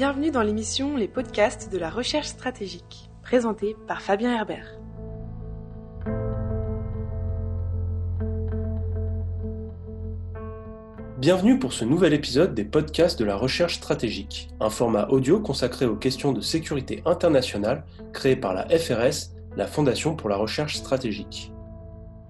Bienvenue 0.00 0.30
dans 0.30 0.40
l'émission 0.40 0.96
Les 0.96 1.08
podcasts 1.08 1.70
de 1.70 1.76
la 1.76 1.90
recherche 1.90 2.28
stratégique, 2.28 3.10
présentée 3.22 3.76
par 3.86 4.00
Fabien 4.00 4.34
Herbert. 4.34 4.78
Bienvenue 11.18 11.58
pour 11.58 11.74
ce 11.74 11.84
nouvel 11.84 12.14
épisode 12.14 12.54
des 12.54 12.64
podcasts 12.64 13.18
de 13.18 13.26
la 13.26 13.36
recherche 13.36 13.74
stratégique, 13.74 14.48
un 14.58 14.70
format 14.70 15.06
audio 15.08 15.38
consacré 15.38 15.84
aux 15.84 15.96
questions 15.96 16.32
de 16.32 16.40
sécurité 16.40 17.02
internationale 17.04 17.84
créé 18.14 18.36
par 18.36 18.54
la 18.54 18.66
FRS, 18.70 19.34
la 19.54 19.66
Fondation 19.66 20.16
pour 20.16 20.30
la 20.30 20.36
recherche 20.36 20.76
stratégique. 20.76 21.52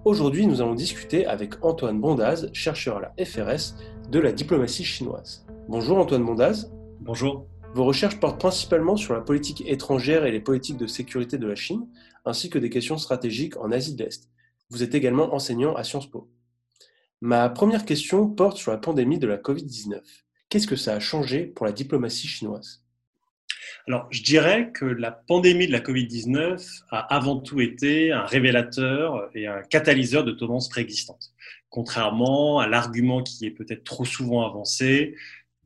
Aujourd'hui, 0.05 0.49
nous 0.49 0.61
allons 0.61 0.75
discuter 0.75 1.25
avec 1.25 1.65
Antoine 1.65 2.01
Bondaz, 2.01 2.51
chercheur 2.53 2.97
à 2.97 3.01
la 3.01 3.25
FRS 3.25 3.77
de 4.11 4.19
la 4.19 4.33
diplomatie 4.33 4.85
chinoise. 4.85 5.47
Bonjour 5.69 5.99
Antoine 5.99 6.25
Bondaz. 6.25 6.69
Bonjour. 6.99 7.47
Vos 7.73 7.85
recherches 7.85 8.19
portent 8.19 8.41
principalement 8.41 8.97
sur 8.97 9.15
la 9.15 9.21
politique 9.21 9.63
étrangère 9.65 10.25
et 10.25 10.33
les 10.33 10.41
politiques 10.41 10.77
de 10.77 10.89
sécurité 10.89 11.39
de 11.39 11.47
la 11.47 11.55
Chine, 11.55 11.87
ainsi 12.25 12.51
que 12.51 12.59
des 12.59 12.69
questions 12.69 12.99
stratégiques 12.99 13.57
en 13.59 13.71
Asie 13.71 13.95
de 13.95 14.03
l'Est. 14.03 14.29
Vous 14.71 14.83
êtes 14.83 14.97
également 14.97 15.33
enseignant 15.35 15.77
à 15.77 15.85
Sciences 15.85 16.11
Po. 16.11 16.29
Ma 17.21 17.49
première 17.49 17.85
question 17.85 18.29
porte 18.29 18.57
sur 18.57 18.73
la 18.73 18.79
pandémie 18.79 19.21
de 19.21 19.29
la 19.29 19.37
Covid-19. 19.37 20.01
Qu'est-ce 20.49 20.67
que 20.67 20.75
ça 20.75 20.95
a 20.95 21.01
changé 21.01 21.47
pour 21.47 21.65
la 21.65 21.71
diplomatie 21.71 22.27
chinoise? 22.27 22.83
Alors, 23.87 24.09
je 24.11 24.23
dirais 24.23 24.73
que 24.73 24.85
la 24.85 25.13
pandémie 25.13 25.69
de 25.69 25.73
la 25.73 25.81
Covid-19 25.81 26.83
a 26.91 26.99
avant 27.15 27.39
tout 27.39 27.61
été 27.61 28.11
un 28.11 28.25
révélateur 28.25 29.31
et 29.35 29.47
un 29.47 29.63
catalyseur 29.63 30.25
de 30.25 30.33
tendances 30.33 30.69
préexistantes. 30.69 31.33
Contrairement 31.69 32.59
à 32.59 32.67
l'argument 32.67 33.23
qui 33.23 33.47
est 33.47 33.51
peut-être 33.53 33.85
trop 33.85 34.05
souvent 34.05 34.45
avancé 34.45 35.15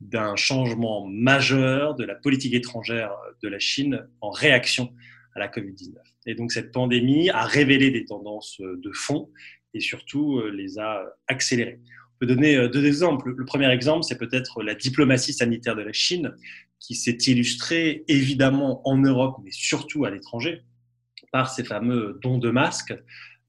d'un 0.01 0.35
changement 0.35 1.07
majeur 1.07 1.95
de 1.95 2.03
la 2.03 2.15
politique 2.15 2.53
étrangère 2.53 3.13
de 3.41 3.47
la 3.47 3.59
Chine 3.59 4.07
en 4.21 4.29
réaction 4.29 4.93
à 5.35 5.39
la 5.39 5.47
Covid-19. 5.47 5.95
Et 6.27 6.35
donc, 6.35 6.51
cette 6.51 6.71
pandémie 6.71 7.29
a 7.29 7.45
révélé 7.45 7.91
des 7.91 8.05
tendances 8.05 8.59
de 8.59 8.91
fond 8.93 9.29
et 9.73 9.79
surtout 9.79 10.39
euh, 10.39 10.49
les 10.49 10.79
a 10.79 11.03
accélérées. 11.27 11.79
On 12.15 12.19
peut 12.19 12.25
donner 12.25 12.55
euh, 12.55 12.69
deux 12.69 12.85
exemples. 12.85 13.33
Le 13.35 13.45
premier 13.45 13.69
exemple, 13.69 14.03
c'est 14.03 14.17
peut-être 14.17 14.63
la 14.63 14.73
diplomatie 14.73 15.33
sanitaire 15.33 15.75
de 15.75 15.81
la 15.81 15.93
Chine, 15.93 16.33
qui 16.79 16.95
s'est 16.95 17.17
illustrée 17.27 18.03
évidemment 18.07 18.87
en 18.87 18.97
Europe, 18.97 19.37
mais 19.43 19.51
surtout 19.51 20.05
à 20.05 20.11
l'étranger, 20.11 20.63
par 21.31 21.49
ces 21.49 21.63
fameux 21.63 22.19
dons 22.21 22.37
de 22.37 22.49
masques, 22.49 22.95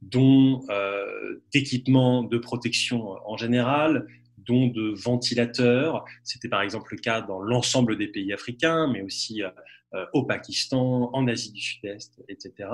dons 0.03 0.63
euh, 0.71 1.43
d'équipements 1.53 2.25
de 2.25 2.39
protection 2.39 3.17
en 3.25 3.37
général, 3.37 4.07
dons 4.47 4.69
de 4.69 4.95
ventilateurs. 4.95 6.05
C'était 6.25 6.49
par 6.49 6.63
exemple 6.63 6.95
le 6.95 7.01
cas 7.01 7.21
dans 7.21 7.41
l'ensemble 7.41 7.97
des 7.99 8.09
pays 8.09 8.33
africains, 8.33 8.91
mais 8.93 9.03
aussi 9.03 9.43
euh, 9.43 10.05
au 10.13 10.25
Pakistan, 10.25 11.11
en 11.13 11.29
Asie 11.29 11.53
du 11.53 11.61
Sud-Est, 11.61 12.23
etc. 12.29 12.69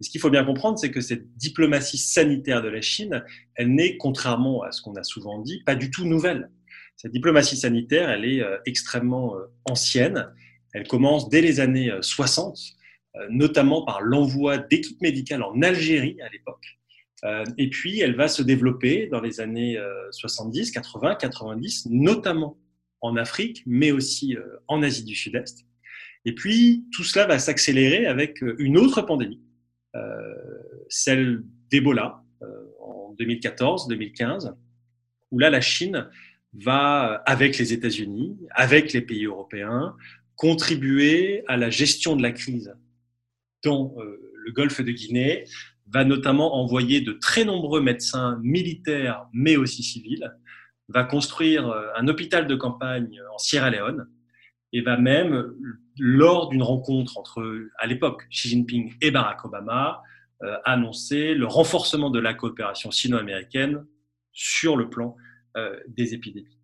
Et 0.00 0.04
ce 0.04 0.10
qu'il 0.10 0.20
faut 0.20 0.30
bien 0.30 0.44
comprendre, 0.44 0.78
c'est 0.78 0.90
que 0.90 1.00
cette 1.00 1.36
diplomatie 1.36 1.98
sanitaire 1.98 2.62
de 2.62 2.68
la 2.68 2.80
Chine, 2.80 3.24
elle 3.54 3.74
n'est, 3.74 3.96
contrairement 3.96 4.62
à 4.62 4.72
ce 4.72 4.82
qu'on 4.82 4.94
a 4.96 5.04
souvent 5.04 5.40
dit, 5.40 5.62
pas 5.64 5.74
du 5.74 5.90
tout 5.90 6.04
nouvelle. 6.04 6.50
Cette 6.96 7.12
diplomatie 7.12 7.56
sanitaire, 7.56 8.08
elle 8.08 8.24
est 8.24 8.40
euh, 8.40 8.56
extrêmement 8.64 9.36
euh, 9.36 9.44
ancienne. 9.66 10.32
Elle 10.72 10.88
commence 10.88 11.28
dès 11.28 11.42
les 11.42 11.60
années 11.60 11.92
60, 12.00 12.58
euh, 13.16 13.26
notamment 13.30 13.84
par 13.84 14.00
l'envoi 14.00 14.58
d'équipes 14.58 15.00
médicales 15.02 15.42
en 15.42 15.60
Algérie 15.62 16.20
à 16.22 16.28
l'époque. 16.30 16.78
Et 17.56 17.70
puis, 17.70 18.00
elle 18.00 18.14
va 18.14 18.28
se 18.28 18.42
développer 18.42 19.06
dans 19.06 19.20
les 19.20 19.40
années 19.40 19.78
70, 20.10 20.70
80, 20.70 21.14
90, 21.16 21.88
notamment 21.90 22.58
en 23.00 23.16
Afrique, 23.16 23.62
mais 23.66 23.90
aussi 23.90 24.36
en 24.68 24.82
Asie 24.82 25.04
du 25.04 25.14
Sud-Est. 25.14 25.64
Et 26.24 26.34
puis, 26.34 26.84
tout 26.92 27.04
cela 27.04 27.26
va 27.26 27.38
s'accélérer 27.38 28.06
avec 28.06 28.42
une 28.58 28.76
autre 28.76 29.02
pandémie, 29.02 29.40
celle 30.88 31.42
d'Ebola 31.70 32.22
en 32.80 33.14
2014-2015, 33.18 34.54
où 35.30 35.38
là, 35.38 35.50
la 35.50 35.60
Chine 35.60 36.08
va, 36.52 37.22
avec 37.26 37.58
les 37.58 37.72
États-Unis, 37.72 38.36
avec 38.50 38.92
les 38.92 39.00
pays 39.00 39.24
européens, 39.24 39.96
contribuer 40.36 41.42
à 41.48 41.56
la 41.56 41.70
gestion 41.70 42.16
de 42.16 42.22
la 42.22 42.32
crise 42.32 42.74
dans 43.64 43.94
euh, 43.98 44.32
le 44.34 44.52
golfe 44.52 44.80
de 44.80 44.92
Guinée, 44.92 45.44
va 45.86 46.04
notamment 46.04 46.56
envoyer 46.56 47.00
de 47.00 47.12
très 47.12 47.44
nombreux 47.44 47.80
médecins 47.80 48.38
militaires, 48.42 49.26
mais 49.32 49.56
aussi 49.56 49.82
civils, 49.82 50.32
va 50.88 51.04
construire 51.04 51.68
euh, 51.68 51.88
un 51.96 52.08
hôpital 52.08 52.46
de 52.46 52.54
campagne 52.54 53.20
en 53.32 53.38
Sierra 53.38 53.70
Leone 53.70 54.08
et 54.72 54.80
va 54.82 54.96
même, 54.96 55.54
lors 55.98 56.48
d'une 56.48 56.62
rencontre 56.62 57.18
entre, 57.18 57.68
à 57.78 57.86
l'époque, 57.86 58.26
Xi 58.30 58.48
Jinping 58.48 58.94
et 59.00 59.10
Barack 59.10 59.44
Obama, 59.44 60.02
euh, 60.42 60.56
annoncer 60.64 61.34
le 61.34 61.46
renforcement 61.46 62.10
de 62.10 62.18
la 62.18 62.34
coopération 62.34 62.90
sino-américaine 62.90 63.86
sur 64.32 64.76
le 64.76 64.90
plan 64.90 65.16
euh, 65.56 65.80
des 65.88 66.12
épidémies. 66.12 66.58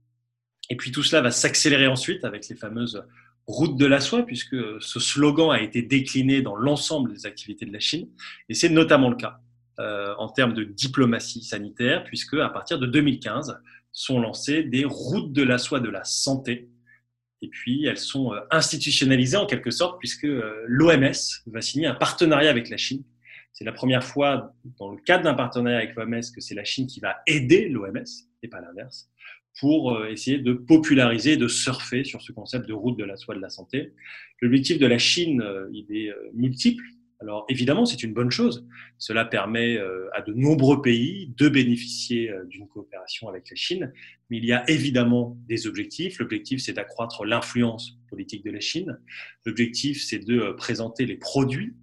Et 0.68 0.76
puis 0.76 0.92
tout 0.92 1.02
cela 1.02 1.22
va 1.22 1.30
s'accélérer 1.30 1.86
ensuite 1.86 2.24
avec 2.24 2.48
les 2.48 2.56
fameuses 2.56 3.02
routes 3.46 3.76
de 3.76 3.86
la 3.86 4.00
soie, 4.00 4.24
puisque 4.24 4.56
ce 4.80 5.00
slogan 5.00 5.50
a 5.50 5.60
été 5.60 5.82
décliné 5.82 6.42
dans 6.42 6.56
l'ensemble 6.56 7.12
des 7.12 7.26
activités 7.26 7.66
de 7.66 7.72
la 7.72 7.80
Chine. 7.80 8.08
Et 8.48 8.54
c'est 8.54 8.68
notamment 8.68 9.10
le 9.10 9.16
cas 9.16 9.40
euh, 9.80 10.14
en 10.18 10.28
termes 10.28 10.54
de 10.54 10.64
diplomatie 10.64 11.42
sanitaire, 11.42 12.04
puisque 12.04 12.34
à 12.34 12.48
partir 12.48 12.78
de 12.78 12.86
2015 12.86 13.60
sont 13.90 14.20
lancées 14.20 14.62
des 14.62 14.84
routes 14.84 15.32
de 15.32 15.42
la 15.42 15.58
soie 15.58 15.80
de 15.80 15.90
la 15.90 16.04
santé. 16.04 16.70
Et 17.42 17.48
puis 17.48 17.84
elles 17.86 17.98
sont 17.98 18.32
euh, 18.32 18.40
institutionnalisées 18.50 19.36
en 19.36 19.46
quelque 19.46 19.70
sorte, 19.70 19.98
puisque 19.98 20.28
l'OMS 20.66 21.42
va 21.46 21.60
signer 21.60 21.86
un 21.86 21.94
partenariat 21.94 22.50
avec 22.50 22.68
la 22.70 22.76
Chine. 22.76 23.02
C'est 23.52 23.64
la 23.64 23.72
première 23.72 24.04
fois 24.04 24.54
dans 24.78 24.90
le 24.90 24.98
cadre 24.98 25.24
d'un 25.24 25.34
partenariat 25.34 25.78
avec 25.78 25.94
l'OMS 25.94 26.22
que 26.34 26.40
c'est 26.40 26.54
la 26.54 26.64
Chine 26.64 26.86
qui 26.86 27.00
va 27.00 27.22
aider 27.26 27.68
l'OMS 27.68 28.04
et 28.42 28.48
pas 28.48 28.60
l'inverse, 28.60 29.10
pour 29.58 29.94
euh, 29.94 30.10
essayer 30.10 30.38
de 30.38 30.52
populariser, 30.52 31.36
de 31.36 31.48
surfer 31.48 32.04
sur 32.04 32.22
ce 32.22 32.32
concept 32.32 32.66
de 32.66 32.72
route 32.72 32.98
de 32.98 33.04
la 33.04 33.16
soie 33.16 33.34
de 33.34 33.40
la 33.40 33.50
santé. 33.50 33.92
L'objectif 34.40 34.78
de 34.78 34.86
la 34.86 34.98
Chine, 34.98 35.42
euh, 35.42 35.68
il 35.72 35.86
est 35.94 36.10
euh, 36.10 36.30
multiple. 36.34 36.84
Alors 37.20 37.44
évidemment, 37.48 37.84
c'est 37.86 38.02
une 38.02 38.14
bonne 38.14 38.32
chose. 38.32 38.66
Cela 38.98 39.24
permet 39.24 39.78
à 40.12 40.22
de 40.22 40.32
nombreux 40.32 40.82
pays 40.82 41.32
de 41.36 41.48
bénéficier 41.48 42.32
d'une 42.48 42.66
coopération 42.66 43.28
avec 43.28 43.48
la 43.48 43.54
Chine. 43.54 43.92
Mais 44.28 44.38
il 44.38 44.44
y 44.44 44.52
a 44.52 44.68
évidemment 44.68 45.38
des 45.46 45.68
objectifs. 45.68 46.18
L'objectif, 46.18 46.60
c'est 46.60 46.72
d'accroître 46.72 47.24
l'influence 47.24 47.96
politique 48.10 48.44
de 48.44 48.50
la 48.50 48.58
Chine. 48.58 48.98
L'objectif, 49.46 50.02
c'est 50.02 50.18
de 50.18 50.50
présenter 50.56 51.06
les 51.06 51.14
produits 51.14 51.74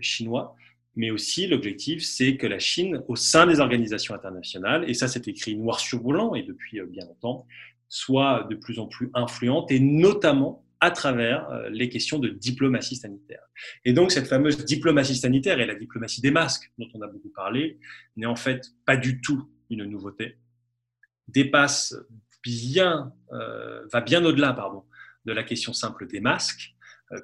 chinois 0.00 0.56
mais 0.94 1.10
aussi 1.10 1.46
l'objectif, 1.46 2.02
c'est 2.02 2.36
que 2.36 2.46
la 2.46 2.58
Chine, 2.58 3.02
au 3.08 3.16
sein 3.16 3.46
des 3.46 3.60
organisations 3.60 4.14
internationales, 4.14 4.88
et 4.88 4.94
ça 4.94 5.08
c'est 5.08 5.26
écrit 5.26 5.56
noir 5.56 5.80
sur 5.80 6.02
blanc 6.02 6.34
et 6.34 6.42
depuis 6.42 6.80
euh, 6.80 6.86
bien 6.86 7.06
longtemps, 7.06 7.46
soit 7.88 8.46
de 8.50 8.54
plus 8.54 8.78
en 8.78 8.86
plus 8.86 9.10
influente, 9.14 9.70
et 9.70 9.80
notamment 9.80 10.64
à 10.80 10.90
travers 10.90 11.48
euh, 11.50 11.70
les 11.70 11.88
questions 11.88 12.18
de 12.18 12.28
diplomatie 12.28 12.96
sanitaire. 12.96 13.42
Et 13.84 13.92
donc 13.92 14.12
cette 14.12 14.26
fameuse 14.26 14.64
diplomatie 14.64 15.16
sanitaire 15.16 15.60
et 15.60 15.66
la 15.66 15.74
diplomatie 15.74 16.20
des 16.20 16.30
masques, 16.30 16.70
dont 16.78 16.88
on 16.94 17.00
a 17.00 17.06
beaucoup 17.06 17.30
parlé, 17.30 17.78
n'est 18.16 18.26
en 18.26 18.36
fait 18.36 18.72
pas 18.84 18.96
du 18.96 19.20
tout 19.20 19.48
une 19.70 19.84
nouveauté, 19.84 20.36
dépasse 21.28 21.96
bien, 22.42 23.14
euh, 23.32 23.86
va 23.90 24.00
bien 24.02 24.22
au-delà 24.24 24.52
pardon, 24.52 24.84
de 25.24 25.32
la 25.32 25.44
question 25.44 25.72
simple 25.72 26.06
des 26.06 26.20
masques, 26.20 26.74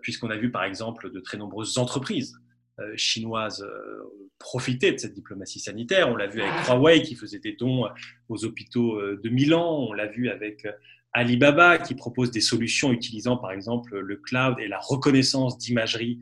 puisqu'on 0.02 0.28
a 0.28 0.36
vu 0.36 0.50
par 0.50 0.64
exemple 0.64 1.10
de 1.10 1.18
très 1.18 1.38
nombreuses 1.38 1.78
entreprises 1.78 2.38
euh, 2.80 2.92
chinoises 2.96 3.62
euh, 3.62 4.04
profiter 4.38 4.92
de 4.92 4.98
cette 4.98 5.12
diplomatie 5.12 5.58
sanitaire. 5.58 6.08
On 6.10 6.14
l'a 6.14 6.28
vu 6.28 6.40
avec 6.40 6.64
Huawei 6.68 7.02
qui 7.02 7.16
faisait 7.16 7.40
des 7.40 7.54
dons 7.54 7.88
aux 8.28 8.44
hôpitaux 8.44 9.00
euh, 9.00 9.20
de 9.20 9.28
Milan. 9.30 9.84
On 9.88 9.92
l'a 9.92 10.06
vu 10.06 10.28
avec 10.28 10.64
Alibaba 11.12 11.78
qui 11.78 11.96
propose 11.96 12.30
des 12.30 12.40
solutions 12.40 12.92
utilisant 12.92 13.36
par 13.36 13.50
exemple 13.50 13.98
le 13.98 14.16
cloud 14.16 14.60
et 14.60 14.68
la 14.68 14.78
reconnaissance 14.78 15.58
d'imagerie 15.58 16.20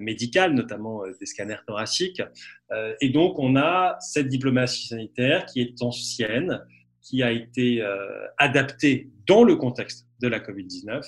médicale, 0.00 0.52
notamment 0.52 1.04
des 1.20 1.26
scanners 1.26 1.62
thoraciques. 1.64 2.20
et 3.00 3.08
donc 3.10 3.38
on 3.38 3.54
a 3.54 3.96
cette 4.00 4.26
diplomatie 4.26 4.88
sanitaire 4.88 5.46
qui 5.46 5.60
est 5.60 5.80
ancienne, 5.80 6.60
qui 7.00 7.22
a 7.22 7.30
été 7.30 7.80
adaptée 8.36 9.10
dans 9.28 9.44
le 9.44 9.54
contexte 9.54 10.08
de 10.20 10.26
la 10.26 10.40
Covid-19 10.40 11.04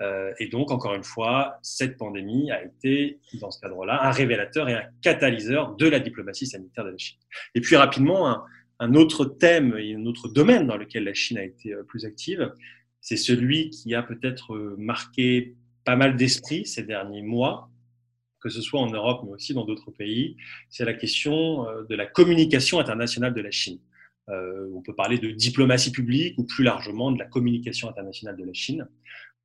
euh, 0.00 0.32
et 0.38 0.48
donc, 0.48 0.70
encore 0.70 0.94
une 0.94 1.04
fois, 1.04 1.58
cette 1.62 1.96
pandémie 1.96 2.50
a 2.50 2.62
été, 2.62 3.20
dans 3.40 3.50
ce 3.50 3.60
cadre-là, 3.60 4.04
un 4.04 4.10
révélateur 4.10 4.68
et 4.68 4.74
un 4.74 4.84
catalyseur 5.02 5.74
de 5.76 5.86
la 5.86 6.00
diplomatie 6.00 6.46
sanitaire 6.46 6.84
de 6.84 6.90
la 6.90 6.98
Chine. 6.98 7.18
Et 7.54 7.60
puis, 7.60 7.76
rapidement, 7.76 8.44
un, 8.78 8.94
autre 8.94 9.24
thème 9.24 9.74
et 9.78 9.94
un 9.94 10.04
autre 10.04 10.28
domaine 10.28 10.66
dans 10.66 10.76
lequel 10.76 11.04
la 11.04 11.14
Chine 11.14 11.38
a 11.38 11.44
été 11.44 11.72
euh, 11.72 11.82
plus 11.82 12.04
active, 12.04 12.52
c'est 13.00 13.16
celui 13.16 13.70
qui 13.70 13.94
a 13.94 14.02
peut-être 14.02 14.54
euh, 14.54 14.76
marqué 14.78 15.54
pas 15.84 15.96
mal 15.96 16.16
d'esprit 16.16 16.66
ces 16.66 16.82
derniers 16.82 17.22
mois, 17.22 17.70
que 18.40 18.50
ce 18.50 18.60
soit 18.60 18.80
en 18.80 18.90
Europe, 18.90 19.22
mais 19.24 19.32
aussi 19.32 19.54
dans 19.54 19.64
d'autres 19.64 19.90
pays, 19.92 20.36
c'est 20.68 20.84
la 20.84 20.94
question 20.94 21.64
de 21.88 21.94
la 21.94 22.06
communication 22.06 22.78
internationale 22.78 23.32
de 23.32 23.40
la 23.40 23.50
Chine. 23.50 23.78
on 24.28 24.82
peut 24.82 24.94
parler 24.94 25.18
de 25.18 25.30
diplomatie 25.30 25.90
publique 25.90 26.36
ou 26.38 26.44
plus 26.44 26.64
largement 26.64 27.12
de 27.12 27.18
la 27.18 27.24
communication 27.24 27.88
internationale 27.88 28.36
de 28.36 28.44
la 28.44 28.52
Chine. 28.52 28.88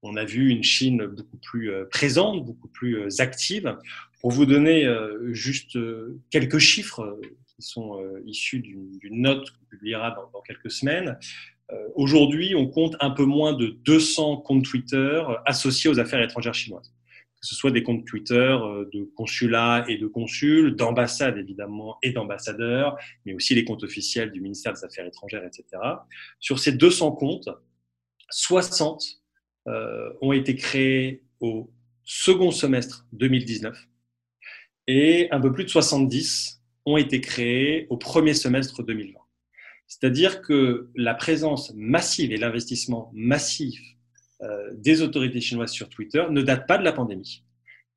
On 0.04 0.16
a 0.16 0.26
vu 0.26 0.50
une 0.50 0.64
Chine 0.64 1.06
beaucoup 1.06 1.38
plus 1.38 1.72
présente, 1.90 2.46
beaucoup 2.46 2.68
plus 2.68 3.20
active. 3.20 3.78
Pour 4.20 4.32
vous 4.32 4.46
donner 4.46 4.88
juste 5.32 5.78
quelques 6.30 6.60
chiffres 6.60 7.20
qui 7.48 7.62
sont 7.62 8.04
issus 8.26 8.60
d'une 8.60 9.22
note 9.22 9.50
qu'on 9.52 9.66
publiera 9.66 10.12
dans, 10.12 10.42
quelques 10.42 10.72
semaines, 10.72 11.18
aujourd'hui, 11.96 12.56
on 12.56 12.68
compte 12.68 12.96
un 13.00 13.12
peu 13.12 13.26
moins 13.26 13.54
de 13.54 13.68
200 13.68 14.38
comptes 14.38 14.66
Twitter 14.66 15.24
associés 15.46 15.90
aux 15.90 16.00
affaires 16.00 16.22
étrangères 16.22 16.56
chinoises 16.56 16.92
que 17.42 17.48
ce 17.48 17.56
soit 17.56 17.72
des 17.72 17.82
comptes 17.82 18.06
Twitter 18.06 18.36
euh, 18.36 18.88
de 18.94 19.04
consulats 19.16 19.84
et 19.88 19.98
de 19.98 20.06
consuls, 20.06 20.76
d'ambassades 20.76 21.38
évidemment 21.38 21.98
et 22.04 22.12
d'ambassadeurs, 22.12 22.98
mais 23.26 23.34
aussi 23.34 23.56
les 23.56 23.66
comptes 23.66 23.84
officiels 23.84 24.32
du 24.32 24.42
ministère 24.42 24.74
des 24.74 24.86
Affaires 24.86 25.08
étrangères, 25.08 25.44
etc. 25.44 25.66
Sur 26.40 26.60
ces 26.60 26.72
200 26.72 27.14
comptes, 27.14 27.50
60 28.30 29.02
euh, 29.02 29.21
ont 29.66 30.32
été 30.32 30.56
créés 30.56 31.24
au 31.40 31.72
second 32.04 32.52
semestre 32.52 33.06
2019 33.14 33.78
et 34.88 35.30
un 35.32 35.40
peu 35.40 35.52
plus 35.52 35.64
de 35.64 35.70
70 35.70 36.62
ont 36.86 36.98
été 36.98 37.22
créés 37.22 37.88
au 37.90 37.98
premier 37.98 38.34
semestre 38.34 38.84
2020. 38.84 39.20
C'est-à-dire 39.88 40.42
que 40.42 40.90
la 40.96 41.14
présence 41.14 41.74
massive 41.76 42.32
et 42.32 42.38
l'investissement 42.38 43.12
massif 43.14 43.80
euh, 44.42 44.72
des 44.74 45.02
autorités 45.02 45.42
chinoises 45.42 45.72
sur 45.72 45.90
Twitter 45.90 46.24
ne 46.30 46.42
date 46.42 46.68
pas 46.68 46.78
de 46.78 46.84
la 46.84 46.94
pandémie. 46.94 47.44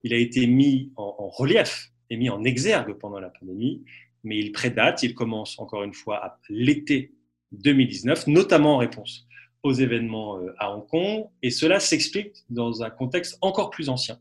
Il 0.03 0.13
a 0.13 0.17
été 0.17 0.47
mis 0.47 0.93
en, 0.97 1.29
relief 1.29 1.91
et 2.11 2.17
mis 2.17 2.29
en 2.29 2.45
exergue 2.45 2.93
pendant 2.95 3.19
la 3.19 3.31
pandémie, 3.31 3.83
mais 4.23 4.39
il 4.39 4.53
prédate, 4.53 5.03
il 5.03 5.15
commence 5.15 5.59
encore 5.59 5.83
une 5.83 5.95
fois 5.95 6.17
à 6.25 6.39
l'été 6.51 7.15
2019, 7.53 8.27
notamment 8.27 8.75
en 8.75 8.79
réponse 8.79 9.27
aux 9.65 9.73
événements 9.73 10.39
euh, 10.39 10.55
à 10.59 10.73
Hong 10.73 10.87
Kong, 10.87 11.25
et 11.43 11.51
cela 11.51 11.81
s'explique 11.81 12.45
dans 12.51 12.83
un 12.85 12.91
contexte 12.91 13.37
encore 13.41 13.71
plus 13.71 13.89
ancien, 13.89 14.21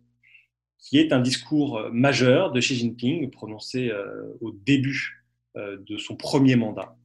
qui 0.79 0.97
est 0.97 1.13
un 1.13 1.19
discours 1.19 1.77
euh, 1.77 1.91
majeur 1.91 2.51
de 2.51 2.59
Xi 2.59 2.75
Jinping 2.75 3.29
prononcé 3.29 3.91
au 4.41 4.51
début 4.51 5.23
de 5.55 5.97
son 5.97 6.15
premier 6.15 6.55
mandat, 6.55 6.97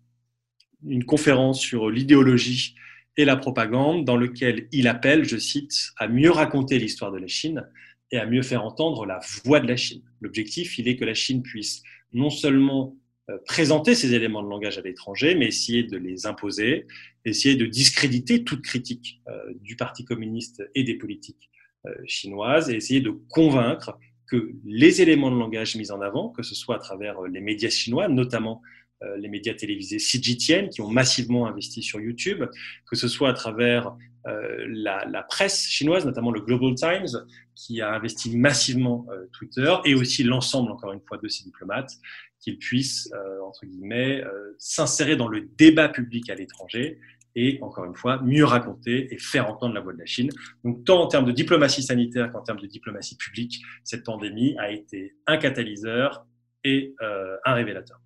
une 0.87 1.05
conférence 1.05 1.61
sur 1.61 1.91
l'idéologie 1.91 2.75
et 3.19 3.25
la 3.25 3.37
propagande, 3.37 4.05
dans 4.05 4.17
lequel 4.17 4.69
il 4.73 4.89
appelle, 4.89 5.25
je 5.25 5.37
cite, 5.37 5.91
à 5.99 6.09
mieux 6.09 6.31
raconter 6.31 6.79
l'histoire 6.79 7.13
de 7.13 7.19
la 7.19 7.27
Chine 7.27 7.67
et 8.13 8.17
à 8.17 8.27
mieux 8.27 8.43
faire 8.43 8.65
entendre 8.65 9.05
la 9.05 9.21
voix 9.45 9.61
de 9.61 9.67
la 9.67 9.77
Chine. 9.77 10.03
L'objectif, 10.21 10.79
il 10.79 10.89
est 10.89 10.97
que 10.97 11.05
la 11.05 11.15
Chine 11.15 11.43
puisse 11.43 11.83
non 12.13 12.31
seulement 12.31 12.95
euh, 12.95 12.98
présenter 13.47 13.95
ces 13.95 14.15
éléments 14.15 14.43
de 14.43 14.49
langage 14.49 14.79
à 14.79 14.81
l'étranger, 14.81 15.35
mais 15.35 15.47
essayer 15.47 15.83
de 15.83 15.97
les 15.97 16.27
imposer, 16.27 16.87
essayer 17.25 17.57
de 17.57 17.67
discréditer 17.67 18.45
toute 18.45 18.63
critique 18.63 19.21
euh, 19.29 19.39
du 19.61 19.77
Parti 19.77 20.05
communiste 20.05 20.63
et 20.75 20.85
des 20.85 20.95
politiques 20.95 21.51
euh, 21.87 21.91
chinoises, 22.07 22.71
et 22.71 22.77
essayer 22.77 23.01
de 23.01 23.11
convaincre 23.11 23.99
que 24.27 24.53
les 24.65 25.01
éléments 25.01 25.31
de 25.31 25.39
langage 25.39 25.77
mis 25.77 25.91
en 25.91 26.01
avant, 26.01 26.31
que 26.31 26.43
ce 26.43 26.55
soit 26.55 26.77
à 26.77 26.79
travers 26.79 27.23
les 27.23 27.41
médias 27.41 27.71
chinois, 27.71 28.09
notamment 28.09 28.63
euh, 29.03 29.17
les 29.17 29.29
médias 29.29 29.55
télévisés 29.55 29.99
CGTN 29.99 30.71
qui 30.71 30.81
ont 30.81 30.91
massivement 30.91 31.47
investi 31.47 31.83
sur 31.83 32.01
YouTube, 32.01 32.45
que 32.91 32.97
ce 32.97 33.09
soit 33.09 33.29
à 33.29 33.33
travers 33.33 33.97
euh, 34.29 34.65
la, 34.69 35.23
presse 35.29 35.67
chinoise, 35.67 36.05
notamment 36.05 36.31
le 36.31 36.41
Global 36.41 36.75
Times, 36.75 37.25
qui 37.55 37.81
a 37.81 37.93
investi 37.93 38.37
massivement 38.37 39.07
euh, 39.11 39.27
Twitter, 39.33 39.75
et 39.85 39.95
aussi 39.95 40.23
l'ensemble, 40.23 40.71
encore 40.71 40.93
une 40.93 41.01
fois, 41.01 41.19
de 41.19 41.29
ces 41.29 41.45
diplomates, 41.45 41.93
qu'ils 42.41 42.59
puissent, 42.59 43.13
entre 43.45 43.67
guillemets, 43.67 44.23
s'insérer 44.59 45.17
dans 45.17 45.27
le 45.27 45.49
débat 45.59 45.89
public 45.89 46.31
à 46.31 46.37
l'étranger 46.37 47.01
et, 47.35 47.59
encore 47.63 47.85
une 47.85 47.97
fois, 47.97 48.23
mieux 48.23 48.45
raconter 48.45 49.13
et 49.13 49.19
faire 49.19 49.51
entendre 49.51 49.75
la 49.75 49.81
voix 49.81 49.93
de 49.93 49.99
la 49.99 50.07
Chine. 50.07 50.31
Donc, 50.63 50.85
tant 50.85 51.03
en 51.03 51.09
termes 51.09 51.25
de 51.25 51.33
diplomatie 51.33 51.83
sanitaire 51.83 52.31
qu'en 52.31 52.43
termes 52.43 52.61
de 52.61 52.69
diplomatie 52.69 53.17
publique, 53.17 53.61
cette 53.83 54.05
pandémie 54.05 54.57
a 54.59 54.71
été 54.71 55.17
un 55.27 55.37
catalyseur 55.37 56.25
et 56.63 56.95
un 57.01 57.55
révélateur. 57.55 58.01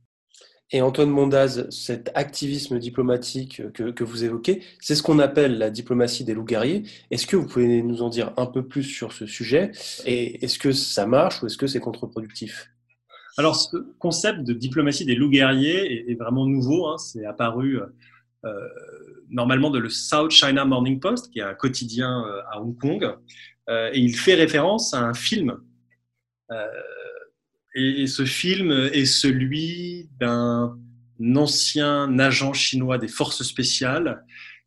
Et 0.75 0.81
Antoine 0.81 1.11
Mondaz, 1.11 1.69
cet 1.69 2.11
activisme 2.15 2.79
diplomatique 2.79 3.63
que, 3.75 4.05
vous 4.05 4.25
évoquez, 4.25 4.63
c'est 4.81 4.95
ce 4.95 5.03
qu'on 5.03 5.19
appelle 5.19 5.59
la 5.59 5.69
diplomatie 5.69 6.25
des 6.25 6.33
loups 6.33 6.47
guerriers. 6.47 6.85
Est-ce 7.11 7.27
que 7.27 7.37
vous 7.37 7.47
pouvez 7.47 7.83
nous 7.83 8.01
en 8.03 8.09
dire 8.09 8.33
un 8.39 8.47
peu 8.47 8.67
plus 8.67 8.83
sur 8.83 9.13
ce 9.13 9.27
sujet? 9.27 9.71
Et 10.07 10.43
est-ce 10.43 10.59
que 10.59 10.73
ça 10.73 11.07
marche 11.07 11.43
ou 11.43 11.47
est-ce 11.47 11.59
que 11.59 11.67
c'est 11.67 11.81
contre-productif? 11.81 12.71
Alors, 13.37 13.55
ce 13.57 13.77
concept 13.99 14.45
de 14.45 14.55
diplomatie 14.55 15.05
des 15.05 15.15
loups 15.15 15.31
guerriers 15.31 16.11
est, 16.11 16.15
vraiment 16.15 16.47
nouveau. 16.47 16.87
Hein. 16.87 16.97
C'est 16.97 17.27
apparu 17.27 17.79
euh, 18.45 18.51
normalement 19.29 19.69
de 19.69 19.79
le 19.79 19.91
South 19.91 20.31
China 20.31 20.65
Morning 20.65 21.01
Post, 21.01 21.31
qui 21.31 21.41
est 21.41 21.43
un 21.43 21.55
quotidien 21.55 22.25
euh, 22.27 22.41
à 22.51 22.63
Hong 22.63 22.79
Kong. 22.79 23.15
Euh, 23.69 23.91
et 23.93 23.99
il 23.99 24.17
fait 24.17 24.35
référence 24.35 24.95
à 24.95 25.03
un 25.03 25.15
film 25.15 25.59
et, 27.75 28.07
ce 28.07 28.25
film 28.25 28.71
est 28.93 29.07
celui 29.07 30.09
d'un 30.21 30.77
ancien 31.37 32.19
agent 32.19 32.53
chinois 32.53 32.99
des 32.99 33.09
forces 33.09 33.43
spéciales 33.43 34.25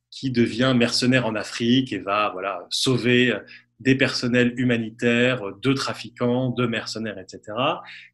qui 0.09 0.31
devient 0.31 0.73
mercenaire 0.75 1.25
en 1.25 1.35
Afrique 1.35 1.91
et 1.91 1.99
va 1.99 2.29
voilà, 2.31 2.65
sauver 2.69 3.37
des 3.79 3.95
personnels 3.95 4.53
humanitaires, 4.57 5.41
de 5.61 5.73
trafiquants, 5.73 6.49
de 6.49 6.65
mercenaires, 6.65 7.19
etc. 7.19 7.57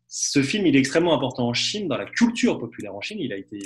Ce 0.08 0.42
film, 0.42 0.66
il 0.66 0.76
est 0.76 0.80
extrêmement 0.80 1.16
important 1.16 1.48
en 1.48 1.54
Chine, 1.54 1.88
dans 1.88 1.98
la 1.98 2.06
culture 2.06 2.60
populaire 2.60 2.96
en 2.96 3.02
Chine. 3.02 3.20
Il 3.20 3.32
a 3.32 3.38
été 3.38 3.60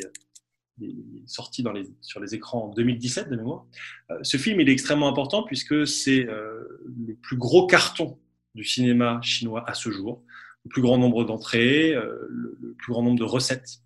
sorti 1.25 1.63
dans 1.63 1.71
les, 1.71 1.86
sur 2.01 2.19
les 2.19 2.36
écrans 2.36 2.66
en 2.66 2.69
2017 2.69 3.30
de 3.30 3.36
mémoire. 3.36 3.66
Euh, 4.12 4.19
ce 4.21 4.38
film, 4.38 4.60
il 4.60 4.69
est 4.69 4.71
extrêmement 4.71 5.07
important 5.07 5.44
puisque 5.44 5.88
c'est 5.88 6.28
euh, 6.28 6.81
le 7.07 7.16
plus 7.16 7.38
gros 7.38 7.68
carton 7.68 8.19
du 8.54 8.63
cinéma 8.63 9.19
chinois 9.21 9.63
à 9.68 9.74
ce 9.74 9.89
jour 9.89 10.24
le 10.65 10.69
plus 10.69 10.81
grand 10.81 10.97
nombre 10.97 11.23
d'entrées, 11.23 11.94
euh, 11.94 12.27
le, 12.29 12.75
plus 12.77 12.91
grand 12.91 13.03
nombre 13.03 13.19
de 13.19 13.23
recettes. 13.23 13.79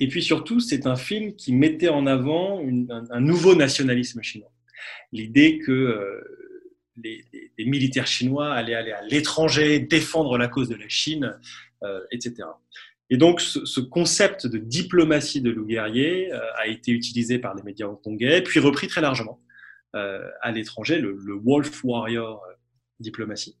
Et 0.00 0.08
puis 0.08 0.22
surtout, 0.22 0.60
c'est 0.60 0.86
un 0.86 0.96
film 0.96 1.34
qui 1.36 1.52
mettait 1.52 1.88
en 1.88 2.06
avant 2.06 2.60
un, 3.10 3.20
nouveau 3.20 3.54
nationalisme 3.54 4.22
chinois. 4.22 4.52
L'idée 5.12 5.58
que 5.58 5.70
euh, 5.70 6.20
les, 6.96 7.24
militaires 7.58 8.06
chinois 8.06 8.52
allaient 8.52 8.74
aller 8.74 8.92
à 8.92 9.02
l'étranger, 9.02 9.80
défendre 9.80 10.38
la 10.38 10.48
cause 10.48 10.68
de 10.68 10.74
la 10.74 10.88
Chine, 10.88 11.38
euh, 11.82 12.00
etc. 12.10 12.48
Et 13.10 13.16
donc, 13.16 13.40
ce, 13.40 13.80
concept 13.80 14.46
de 14.46 14.58
diplomatie 14.58 15.40
de 15.40 15.50
loup 15.50 15.66
guerrier 15.66 16.32
a 16.32 16.66
été 16.66 16.90
utilisé 16.90 17.38
par 17.38 17.54
les 17.54 17.62
médias 17.62 17.86
hongkongais, 17.86 18.42
puis 18.42 18.60
repris 18.60 18.88
très 18.88 19.00
largement 19.02 19.40
à 19.92 20.50
l'étranger, 20.50 20.98
le, 20.98 21.16
le, 21.24 21.34
Wolf 21.34 21.84
Warrior 21.84 22.42
diplomatie. 22.98 23.56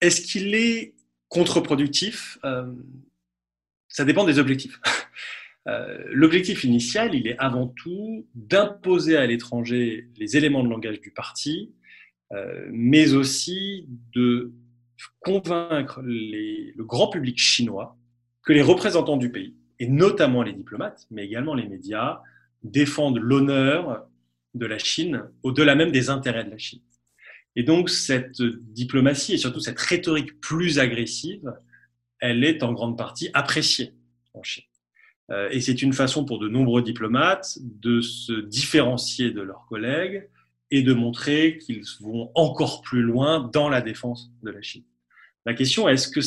Est-ce 0.00 0.20
qu'il 0.20 0.54
est 0.54 0.94
contre-productif? 1.28 2.38
Euh, 2.44 2.72
Ça 3.88 4.04
dépend 4.04 4.24
des 4.24 4.38
objectifs. 4.38 4.80
Euh, 5.68 5.98
l'objectif 6.12 6.62
initial, 6.62 7.12
il 7.12 7.26
est 7.26 7.36
avant 7.38 7.66
tout 7.66 8.24
d'imposer 8.36 9.16
à 9.16 9.26
l'étranger 9.26 10.08
les 10.16 10.36
éléments 10.36 10.62
de 10.62 10.68
langage 10.68 11.00
du 11.00 11.10
parti, 11.10 11.74
euh, 12.32 12.68
mais 12.70 13.14
aussi 13.14 13.88
de 14.14 14.52
convaincre 15.18 16.02
le 16.04 16.84
grand 16.84 17.08
public 17.10 17.36
chinois 17.38 17.98
que 18.44 18.52
les 18.52 18.62
représentants 18.62 19.16
du 19.16 19.32
pays, 19.32 19.56
et 19.80 19.88
notamment 19.88 20.44
les 20.44 20.52
diplomates, 20.52 21.08
mais 21.10 21.24
également 21.24 21.54
les 21.54 21.66
médias, 21.66 22.20
défendent 22.62 23.18
l'honneur 23.18 24.06
de 24.54 24.66
la 24.66 24.78
Chine 24.78 25.24
au-delà 25.42 25.74
même 25.74 25.90
des 25.90 26.10
intérêts 26.10 26.44
de 26.44 26.50
la 26.50 26.58
Chine. 26.58 26.80
Et 27.56 27.62
donc, 27.62 27.88
cette 27.90 28.42
diplomatie 28.42 29.34
et 29.34 29.38
surtout 29.38 29.60
cette 29.60 29.80
rhétorique 29.80 30.40
plus 30.40 30.78
agressive, 30.78 31.52
elle 32.20 32.44
est 32.44 32.62
en 32.62 32.72
grande 32.72 32.96
partie 32.96 33.30
appréciée 33.34 33.94
en 34.34 34.42
Chine. 34.42 34.64
Euh, 35.30 35.48
et 35.50 35.60
c'est 35.60 35.82
une 35.82 35.92
façon 35.92 36.24
pour 36.24 36.38
de 36.38 36.48
nombreux 36.48 36.82
diplomates 36.82 37.58
de 37.60 38.00
se 38.00 38.32
différencier 38.32 39.30
de 39.30 39.40
leurs 39.40 39.66
collègues 39.66 40.28
et 40.70 40.82
de 40.82 40.92
montrer 40.92 41.58
qu'ils 41.58 41.84
vont 42.00 42.30
encore 42.34 42.82
plus 42.82 43.02
loin 43.02 43.50
dans 43.52 43.68
la 43.68 43.80
défense 43.80 44.30
de 44.42 44.50
la 44.50 44.62
Chine. 44.62 44.84
La 45.44 45.54
question 45.54 45.88
est-ce 45.88 46.08
que 46.08 46.20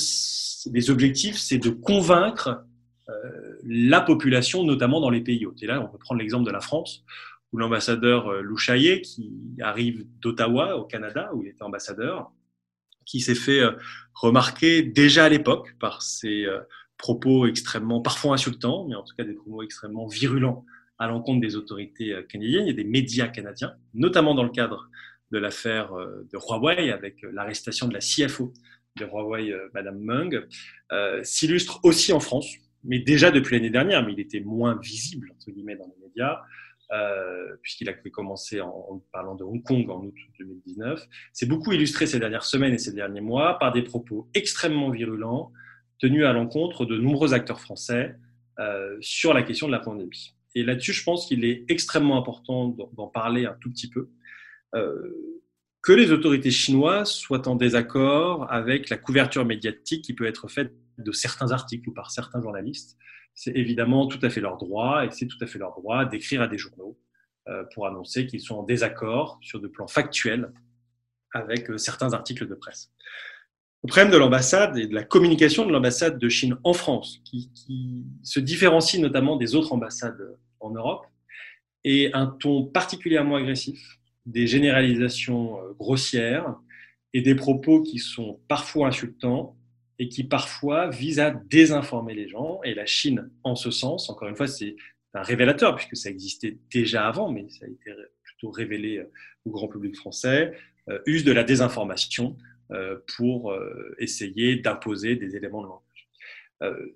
les 0.74 0.89
objectifs, 0.89 1.38
c'est 1.38 1.57
de 1.57 1.69
convaincre 1.69 2.63
euh, 3.09 3.59
la 3.65 4.01
population, 4.01 4.63
notamment 4.63 5.01
dans 5.01 5.09
les 5.09 5.21
pays 5.21 5.45
hauts. 5.45 5.55
Et 5.62 5.65
là, 5.65 5.81
on 5.81 5.88
peut 5.88 5.98
prendre 5.98 6.19
l'exemple 6.19 6.45
de 6.45 6.51
la 6.51 6.62
France, 6.62 7.03
ou 7.51 7.58
l'ambassadeur 7.58 8.27
euh, 8.27 8.41
Lou 8.41 8.58
Chaillet, 8.58 9.01
qui 9.01 9.32
arrive 9.62 10.06
d'Ottawa, 10.20 10.77
au 10.77 10.86
Canada, 10.86 11.32
où 11.34 11.44
il 11.44 11.50
était 11.50 11.63
ambassadeur, 11.63 12.32
qui 13.06 13.22
s'est 13.22 13.36
fait 13.36 13.60
euh, 13.60 13.72
remarquer 14.13 14.84
déjà 14.84 15.25
à 15.25 15.29
l'époque 15.29 15.75
par 15.79 16.01
ses 16.01 16.46
euh, 16.46 16.60
propos 16.98 17.48
extrêmement, 17.48 18.01
parfois 18.01 18.34
insultants, 18.34 18.86
mais 18.88 18.96
en 18.96 19.03
tout 19.03 19.15
cas 19.15 19.24
des 19.24 19.34
propos 19.34 19.63
extrêmement 19.63 20.08
virulents 20.08 20.65
à 20.98 21.08
l'encontre 21.08 21.39
des 21.39 21.56
autorités 21.56 22.13
canadiennes 22.27 22.68
et 22.68 22.74
des 22.74 22.84
médias 22.84 23.29
canadiens, 23.29 23.74
notamment 23.94 24.36
dans 24.36 24.44
le 24.44 24.50
cadre 24.50 24.89
de 25.32 25.38
l'affaire 25.38 25.94
de 25.94 26.38
Huawei 26.38 26.91
avec 26.91 27.22
l'arrestation 27.32 27.88
de 27.88 27.94
la 27.94 28.00
CFO 28.00 28.51
de 28.98 29.06
Huawei, 29.06 29.56
Madame 29.74 29.98
Meng, 29.98 30.46
s'illustre 31.24 31.79
aussi 31.84 32.12
en 32.12 32.20
France, 32.20 32.53
mais 32.84 33.00
déjà 33.00 33.32
depuis 33.32 33.56
l'année 33.56 33.70
dernière, 33.70 34.06
mais 34.06 34.12
il 34.12 34.20
était 34.20 34.41
moins 34.41 34.77
visible, 34.77 35.32
entre 35.34 35.51
guillemets, 35.51 35.77
dans 35.77 35.88
les 35.88 36.06
médias, 36.06 36.41
euh, 36.91 37.55
puisqu'il 37.62 37.88
a 37.89 37.93
commencé 37.93 38.62
en, 38.62 39.03
parlant 39.12 39.36
de 39.36 39.43
Hong 39.43 39.62
Kong 39.63 39.89
en 39.89 40.03
août 40.03 40.15
2019, 40.39 41.08
s'est 41.34 41.46
beaucoup 41.46 41.72
illustré 41.72 42.08
ces 42.08 42.19
dernières 42.19 42.46
semaines 42.46 42.74
et 42.74 42.79
ces 42.79 42.93
derniers 42.93 43.22
mois 43.22 43.60
par 43.60 43.72
des 43.72 43.84
propos 43.84 44.27
extrêmement 44.34 44.89
virulents 44.89 45.51
tenus 46.00 46.25
à 46.25 46.34
l'encontre 46.34 46.86
de 46.86 46.98
nombreux 46.98 47.34
acteurs 47.34 47.62
français 47.62 48.15
euh, 48.60 48.98
sur 49.01 49.34
la 49.34 49.43
question 49.43 49.67
de 49.67 49.72
la 49.72 49.79
pandémie. 49.79 50.36
Et 50.55 50.63
là-dessus, 50.63 50.93
je 50.93 51.03
pense 51.03 51.27
qu'il 51.27 51.46
est 51.46 51.63
extrêmement 51.69 52.17
important 52.17 52.69
d'en 52.93 53.08
parler 53.08 53.46
un 53.46 53.55
tout 53.62 53.69
petit 53.69 53.89
peu. 53.89 54.10
Euh, 54.75 55.39
que 55.81 55.93
les 55.93 56.12
autorités 56.12 56.51
chinoises 56.51 57.12
soient 57.12 57.48
en 57.48 57.55
désaccord 57.55 58.51
avec 58.51 58.89
la 58.89 58.98
couverture 58.98 59.46
médiatique 59.46 60.03
qui 60.03 60.13
peut 60.13 60.25
être 60.25 60.48
faite 60.48 60.74
de 60.98 61.12
certains 61.12 61.51
articles 61.51 61.88
ou 61.88 61.93
par 61.93 62.12
certains 62.12 62.41
journalistes, 62.41 62.98
c'est 63.39 63.55
évidemment 63.55 64.05
tout 64.05 64.19
à 64.22 64.29
fait 64.29 64.41
leur 64.41 64.58
droit 64.58 65.05
et 65.05 65.12
c'est 65.12 65.25
tout 65.25 65.38
à 65.39 65.48
fait 65.48 65.60
leur 65.60 65.74
droit 65.74 66.03
d'écrire 66.03 66.41
à 66.41 66.48
des 66.50 66.58
journaux 66.58 67.00
euh, 67.48 67.63
pour 67.74 67.88
annoncer 67.88 68.27
qu'ils 68.27 68.41
sont 68.41 68.55
en 68.55 68.63
désaccord 68.63 69.39
sur 69.41 69.62
des 69.62 69.69
plans 69.69 69.88
factuels 69.88 70.51
avec 71.34 71.69
euh, 71.69 71.77
certains 71.77 72.13
articles 72.13 72.46
de 72.46 72.53
presse. 72.53 72.91
Le 73.86 73.88
problème 73.88 74.12
de 74.12 74.17
l'ambassade 74.17 74.77
et 74.77 74.88
de 74.88 74.93
la 74.93 75.05
communication 75.05 75.65
de 75.65 75.72
l'ambassade 75.72 76.19
de 76.19 76.27
Chine 76.27 76.58
en 76.65 76.74
France, 76.74 77.22
qui, 77.24 77.50
qui, 77.53 78.08
se 78.24 78.41
différencie 78.41 79.01
notamment 79.01 79.38
des 79.38 79.55
autres 79.55 79.72
ambassades 79.72 80.38
en 80.60 80.72
Europe, 80.72 81.05
est 81.86 82.13
un 82.13 82.27
ton 82.27 82.65
particulièrement 82.65 83.38
agressif 83.38 84.00
des 84.25 84.48
généralisations 84.48 85.60
euh, 85.60 85.72
grossières 85.79 86.58
et 87.13 87.22
des 87.22 87.36
propos 87.36 87.84
qui 87.84 88.00
sont 88.00 88.41
parfois 88.50 88.89
insultants 88.89 89.55
et 90.00 90.10
qui 90.10 90.24
parfois 90.24 90.89
visent 90.89 91.20
à 91.20 91.32
désinformer 91.32 92.13
les 92.13 92.27
gens. 92.27 92.62
Et 92.63 92.74
la 92.74 92.86
Chine, 92.86 93.29
en 93.44 93.56
ce 93.56 93.70
sens, 93.70 94.10
encore 94.10 94.27
une 94.27 94.36
fois, 94.36 94.48
c'est 94.48 94.75
un 95.13 95.22
révélateur, 95.22 95.75
puisque 95.75 95.98
ça 95.98 96.10
existait 96.10 96.58
déjà 96.72 97.08
avant, 97.08 97.32
mais 97.32 97.48
ça 97.50 97.65
a 97.65 97.68
été 97.68 97.91
plutôt 98.24 98.51
révélé 98.51 98.98
euh, 98.98 99.12
au 99.46 99.51
grand 99.51 99.68
public 99.68 99.96
français, 99.96 100.53
euh, 100.89 101.00
use 101.06 101.24
de 101.24 101.32
la 101.32 101.44
désinformation 101.44 102.38
pour 103.18 103.51
essayer 103.98 104.58
d'imposer 104.58 105.15
des 105.15 105.36
éléments 105.36 105.63
de 105.63 105.70
langage. 105.70 106.94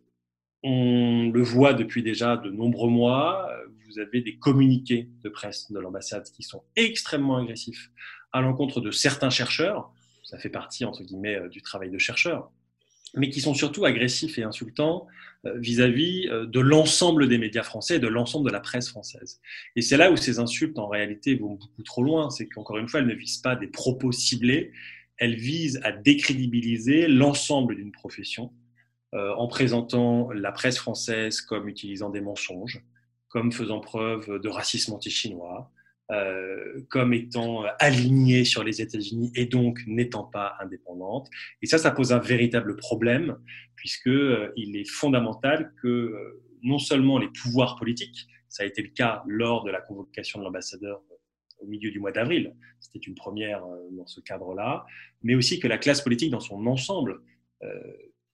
On 0.61 1.31
le 1.33 1.41
voit 1.41 1.73
depuis 1.73 2.03
déjà 2.03 2.37
de 2.37 2.51
nombreux 2.51 2.91
mois 2.91 3.49
vous 3.93 3.99
avez 3.99 4.21
des 4.21 4.37
communiqués 4.37 5.09
de 5.23 5.29
presse 5.29 5.71
de 5.71 5.79
l'ambassade 5.79 6.23
qui 6.23 6.43
sont 6.43 6.63
extrêmement 6.75 7.37
agressifs 7.37 7.91
à 8.31 8.41
l'encontre 8.41 8.81
de 8.81 8.91
certains 8.91 9.29
chercheurs. 9.29 9.91
Ça 10.23 10.39
fait 10.39 10.49
partie, 10.49 10.83
entre 10.85 11.03
guillemets, 11.03 11.35
euh, 11.35 11.49
du 11.49 11.61
travail 11.61 11.91
de 11.91 11.97
chercheur, 11.97 12.51
mais 13.15 13.29
qui 13.29 13.41
sont 13.41 13.53
surtout 13.53 13.85
agressifs 13.85 14.37
et 14.37 14.43
insultants 14.43 15.07
euh, 15.45 15.57
vis-à-vis 15.57 16.27
euh, 16.29 16.45
de 16.45 16.59
l'ensemble 16.59 17.27
des 17.27 17.37
médias 17.37 17.63
français 17.63 17.97
et 17.97 17.99
de 17.99 18.07
l'ensemble 18.07 18.47
de 18.47 18.53
la 18.53 18.59
presse 18.59 18.89
française. 18.89 19.39
Et 19.75 19.81
c'est 19.81 19.97
là 19.97 20.11
où 20.11 20.17
ces 20.17 20.39
insultes, 20.39 20.79
en 20.79 20.87
réalité, 20.87 21.35
vont 21.35 21.53
beaucoup 21.53 21.83
trop 21.83 22.03
loin. 22.03 22.29
C'est 22.29 22.47
qu'encore 22.47 22.77
une 22.77 22.87
fois, 22.87 23.01
elles 23.01 23.07
ne 23.07 23.13
visent 23.13 23.37
pas 23.37 23.55
des 23.55 23.67
propos 23.67 24.11
ciblés, 24.11 24.71
elles 25.17 25.35
visent 25.35 25.79
à 25.83 25.91
décrédibiliser 25.91 27.07
l'ensemble 27.07 27.75
d'une 27.75 27.91
profession 27.91 28.51
en 29.15 29.47
présentant 29.47 30.31
la 30.31 30.51
presse 30.51 30.79
française 30.79 31.39
comme 31.39 31.69
utilisant 31.69 32.09
des 32.09 32.19
mensonges, 32.19 32.83
comme 33.29 33.51
faisant 33.51 33.79
preuve 33.79 34.39
de 34.41 34.49
racisme 34.49 34.91
anti-chinois, 34.91 35.69
euh, 35.69 35.82
comme 36.89 37.13
étant 37.13 37.63
alignée 37.79 38.43
sur 38.43 38.63
les 38.63 38.81
États-Unis 38.81 39.31
et 39.35 39.45
donc 39.45 39.79
n'étant 39.87 40.23
pas 40.23 40.55
indépendante. 40.59 41.29
Et 41.61 41.65
ça, 41.65 41.77
ça 41.77 41.91
pose 41.91 42.11
un 42.11 42.19
véritable 42.19 42.75
problème, 42.75 43.37
puisqu'il 43.75 44.11
euh, 44.11 44.53
est 44.55 44.89
fondamental 44.89 45.73
que 45.81 45.87
euh, 45.87 46.43
non 46.61 46.77
seulement 46.77 47.17
les 47.17 47.29
pouvoirs 47.29 47.77
politiques, 47.77 48.27
ça 48.47 48.63
a 48.63 48.65
été 48.65 48.81
le 48.81 48.89
cas 48.89 49.23
lors 49.27 49.63
de 49.63 49.71
la 49.71 49.81
convocation 49.81 50.39
de 50.39 50.45
l'ambassadeur 50.45 51.01
au 51.59 51.65
milieu 51.65 51.91
du 51.91 51.99
mois 51.99 52.11
d'avril, 52.11 52.53
c'était 52.79 52.99
une 52.99 53.15
première 53.15 53.63
dans 53.91 54.05
ce 54.05 54.19
cadre-là, 54.19 54.85
mais 55.21 55.33
aussi 55.33 55.59
que 55.59 55.67
la 55.67 55.77
classe 55.77 56.01
politique 56.01 56.29
dans 56.29 56.41
son 56.41 56.67
ensemble 56.67 57.21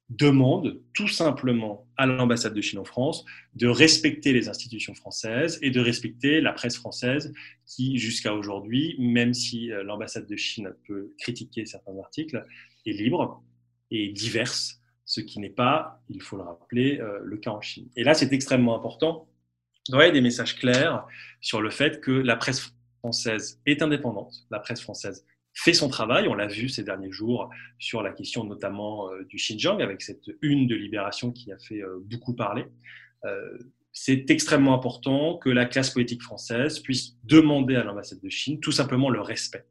demande 0.10 0.82
tout 0.94 1.08
simplement 1.08 1.88
à 1.96 2.08
l'ambassade 2.08 2.54
de 2.54 2.62
Chine 2.62 2.80
en 2.80 2.86
France 2.86 3.26
de 3.54 3.68
respecter 3.68 4.34
les 4.34 4.50
institutions 4.50 4.96
françaises 4.96 5.60
et 5.62 5.70
de 5.70 5.80
respecter 5.80 6.42
la 6.42 6.52
presse 6.52 6.78
française 6.78 7.32
qui, 7.68 7.98
jusqu'à 7.98 8.34
aujourd'hui, 8.34 8.96
même 9.00 9.34
si 9.34 9.72
euh, 9.72 9.84
l'ambassade 9.84 10.28
de 10.28 10.36
Chine 10.36 10.74
peut 10.88 11.14
critiquer 11.20 11.66
certains 11.66 11.98
articles, 12.00 12.44
est 12.86 12.92
libre 12.92 13.44
et 13.92 14.10
diverse, 14.10 14.82
ce 15.06 15.22
qui 15.22 15.40
n'est 15.40 15.50
pas, 15.50 16.02
il 16.10 16.22
faut 16.22 16.38
le 16.38 16.44
rappeler, 16.44 17.00
euh, 17.00 17.20
le 17.24 17.38
cas 17.38 17.52
en 17.52 17.62
Chine. 17.62 17.90
Et 17.96 18.04
là, 18.04 18.14
c'est 18.14 18.34
extrêmement 18.34 18.76
important 18.76 19.28
d'envoyer 19.90 20.12
des 20.12 20.22
messages 20.22 20.56
clairs 20.56 21.06
sur 21.42 21.62
le 21.62 21.70
fait 21.70 22.02
que 22.02 22.12
la 22.12 22.36
presse 22.36 22.74
française 23.00 23.62
est 23.66 23.82
indépendante, 23.82 24.34
la 24.52 24.60
presse 24.60 24.82
française 24.82 25.26
fait 25.60 25.74
son 25.74 25.90
travail. 25.90 26.28
On 26.28 26.36
l'a 26.36 26.48
vu 26.48 26.70
ces 26.70 26.84
derniers 26.84 27.12
jours 27.12 27.50
sur 27.80 28.02
la 28.02 28.12
question 28.12 28.44
notamment 28.46 29.12
euh, 29.12 29.26
du 29.26 29.36
Xinjiang, 29.36 29.82
avec 29.82 30.02
cette 30.02 30.30
une 30.42 30.68
de 30.68 30.76
libération 30.76 31.32
qui 31.32 31.52
a 31.52 31.58
fait 31.58 31.82
euh, 31.82 32.00
beaucoup 32.02 32.34
parler. 32.34 32.66
Euh, 33.26 33.58
c'est 33.92 34.30
extrêmement 34.30 34.74
important 34.74 35.38
que 35.38 35.50
la 35.50 35.66
classe 35.66 35.90
politique 35.90 36.22
française 36.22 36.80
puisse 36.80 37.18
demander 37.24 37.76
à 37.76 37.84
l'ambassade 37.84 38.22
de 38.22 38.30
Chine 38.30 38.60
tout 38.60 38.72
simplement 38.72 39.10
le 39.10 39.22
respect. 39.22 39.66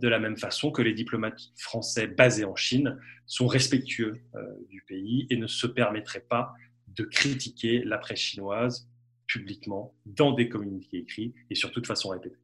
De 0.00 0.08
la 0.08 0.18
même 0.18 0.38
façon 0.38 0.70
que 0.70 0.80
les 0.80 0.94
diplomates 0.94 1.38
français 1.54 2.06
basés 2.06 2.46
en 2.46 2.56
Chine 2.56 2.98
sont 3.26 3.46
respectueux 3.46 4.22
du 4.70 4.82
pays 4.88 5.26
et 5.28 5.36
ne 5.36 5.46
se 5.46 5.66
permettraient 5.66 6.24
pas 6.26 6.54
de 6.88 7.04
critiquer 7.04 7.84
la 7.84 7.98
presse 7.98 8.20
chinoise 8.20 8.88
publiquement 9.26 9.94
dans 10.06 10.32
des 10.32 10.48
communiqués 10.48 10.96
écrits 10.96 11.34
et 11.50 11.54
surtout 11.54 11.82
de 11.82 11.86
façon 11.86 12.08
répétée. 12.08 12.38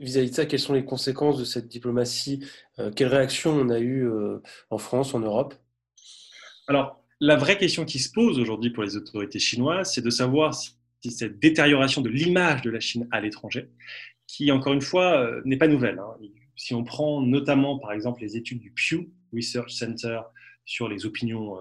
Vis-à-vis 0.00 0.30
de 0.30 0.34
ça, 0.34 0.46
quelles 0.46 0.60
sont 0.60 0.74
les 0.74 0.84
conséquences 0.84 1.38
de 1.38 1.44
cette 1.44 1.68
diplomatie 1.68 2.44
euh, 2.78 2.90
Quelle 2.90 3.08
réaction 3.08 3.52
on 3.52 3.68
a 3.68 3.78
eu 3.78 4.06
euh, 4.06 4.38
en 4.70 4.78
France, 4.78 5.14
en 5.14 5.20
Europe? 5.20 5.54
Alors, 6.66 7.02
la 7.20 7.36
vraie 7.36 7.58
question 7.58 7.84
qui 7.84 7.98
se 7.98 8.10
pose 8.10 8.38
aujourd'hui 8.38 8.70
pour 8.70 8.82
les 8.82 8.96
autorités 8.96 9.38
chinoises, 9.38 9.92
c'est 9.94 10.02
de 10.02 10.10
savoir 10.10 10.54
si, 10.54 10.72
cette 11.02 11.38
détérioration 11.38 12.00
de 12.00 12.08
l'image 12.08 12.62
de 12.62 12.70
la 12.70 12.80
Chine 12.80 13.06
à 13.10 13.20
l'étranger, 13.20 13.68
qui, 14.26 14.50
encore 14.50 14.72
une 14.72 14.80
fois, 14.80 15.20
euh, 15.20 15.42
n'est 15.44 15.58
pas 15.58 15.68
nouvelle. 15.68 15.98
Hein. 15.98 16.16
Si 16.56 16.74
on 16.74 16.84
prend 16.84 17.20
notamment, 17.20 17.78
par 17.78 17.92
exemple, 17.92 18.22
les 18.22 18.36
études 18.36 18.60
du 18.60 18.72
Pew 18.72 19.08
Research 19.32 19.70
Center 19.70 20.20
sur 20.64 20.88
les 20.88 21.06
opinions 21.06 21.56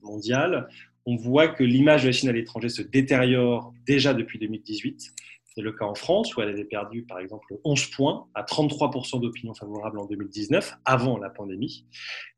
mondiales, 0.00 0.68
on 1.06 1.16
voit 1.16 1.48
que 1.48 1.64
l'image 1.64 2.02
de 2.02 2.08
la 2.08 2.12
Chine 2.12 2.28
à 2.28 2.32
l'étranger 2.32 2.68
se 2.68 2.82
détériore 2.82 3.74
déjà 3.84 4.14
depuis 4.14 4.38
2018 4.38 5.12
c'est 5.58 5.64
le 5.64 5.72
cas 5.72 5.86
en 5.86 5.96
France, 5.96 6.36
où 6.36 6.40
elle 6.40 6.50
avait 6.50 6.64
perdu, 6.64 7.02
par 7.02 7.18
exemple, 7.18 7.52
11 7.64 7.86
points 7.86 8.28
à 8.36 8.44
33% 8.44 9.20
d'opinion 9.20 9.54
favorable 9.54 9.98
en 9.98 10.06
2019, 10.06 10.74
avant 10.84 11.18
la 11.18 11.30
pandémie. 11.30 11.84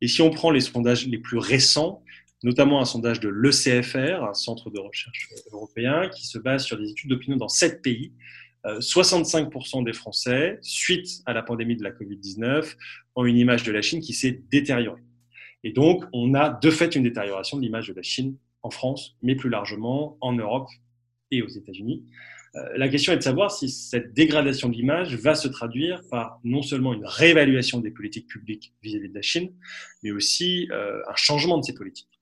Et 0.00 0.09
si 0.09 0.23
on 0.23 0.31
prend 0.31 0.50
les 0.50 0.62
sondages 0.62 1.07
les 1.07 1.19
plus 1.19 1.37
récents, 1.37 2.03
notamment 2.43 2.81
un 2.81 2.87
sondage 2.87 3.21
de 3.21 3.29
l'ECFR, 3.29 4.25
un 4.25 4.33
centre 4.33 4.71
de 4.71 4.81
recherche 4.81 5.29
européen, 5.53 6.09
qui 6.09 6.27
se 6.27 6.39
base 6.39 6.65
sur 6.65 6.79
des 6.79 6.89
études 6.89 7.11
d'opinion 7.11 7.37
dans 7.37 7.49
sept 7.49 7.83
pays, 7.83 8.15
65% 8.65 9.81
euh, 9.81 9.85
des 9.85 9.93
Français, 9.93 10.59
suite 10.62 11.21
à 11.27 11.35
la 11.35 11.43
pandémie 11.43 11.77
de 11.77 11.83
la 11.83 11.91
Covid-19, 11.91 12.75
ont 13.17 13.27
une 13.27 13.37
image 13.37 13.65
de 13.65 13.73
la 13.73 13.83
Chine 13.83 14.00
qui 14.00 14.15
s'est 14.15 14.41
détériorée. 14.50 15.03
Et 15.62 15.73
donc, 15.73 16.05
on 16.15 16.33
a 16.33 16.49
de 16.49 16.71
fait 16.71 16.95
une 16.95 17.03
détérioration 17.03 17.59
de 17.59 17.62
l'image 17.62 17.89
de 17.89 17.93
la 17.93 18.03
Chine 18.03 18.39
en 18.62 18.71
France, 18.71 19.19
mais 19.23 19.35
plus 19.35 19.50
largement 19.50 20.17
en 20.23 20.33
Europe 20.33 20.71
et 21.31 21.43
aux 21.43 21.49
États-Unis. 21.49 22.03
Euh, 22.57 22.61
la 22.76 22.88
question 22.88 23.12
est 23.12 23.16
de 23.16 23.23
savoir 23.23 23.52
si 23.52 23.69
cette 23.69 24.12
dégradation 24.12 24.69
de 24.69 24.75
l'image 24.75 25.14
va 25.14 25.35
se 25.35 25.47
traduire 25.47 26.02
par 26.11 26.40
non 26.42 26.62
seulement 26.62 26.92
une 26.95 27.07
réévaluation 27.07 27.78
des 27.78 27.90
politiques 27.90 28.26
publiques 28.26 28.75
vis-à-vis 28.83 29.09
de 29.09 29.14
la 29.14 29.23
Chine, 29.23 29.52
mais 30.02 30.11
aussi 30.11 30.69
euh, 30.73 31.00
un 31.09 31.14
changement 31.14 31.59
de 31.59 31.64
ces 31.64 31.75
politiques. 31.75 32.21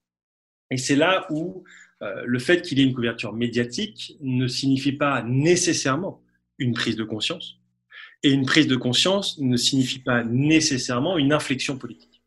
Et 0.71 0.77
c'est 0.77 0.95
là 0.95 1.25
où 1.31 1.63
euh, 2.03 2.23
le 2.25 2.39
fait 2.39 2.61
qu'il 2.61 2.77
y 2.77 2.81
ait 2.81 2.85
une 2.85 2.93
couverture 2.93 3.33
médiatique 3.33 4.17
ne 4.21 4.47
signifie 4.47 4.91
pas 4.91 5.23
nécessairement 5.23 6.21
une 6.59 6.73
prise 6.73 6.95
de 6.95 7.03
conscience, 7.03 7.59
et 8.21 8.31
une 8.31 8.45
prise 8.45 8.67
de 8.67 8.75
conscience 8.75 9.39
ne 9.39 9.55
signifie 9.55 9.99
pas 9.99 10.23
nécessairement 10.23 11.17
une 11.17 11.33
inflexion 11.33 11.77
politique. 11.77 12.21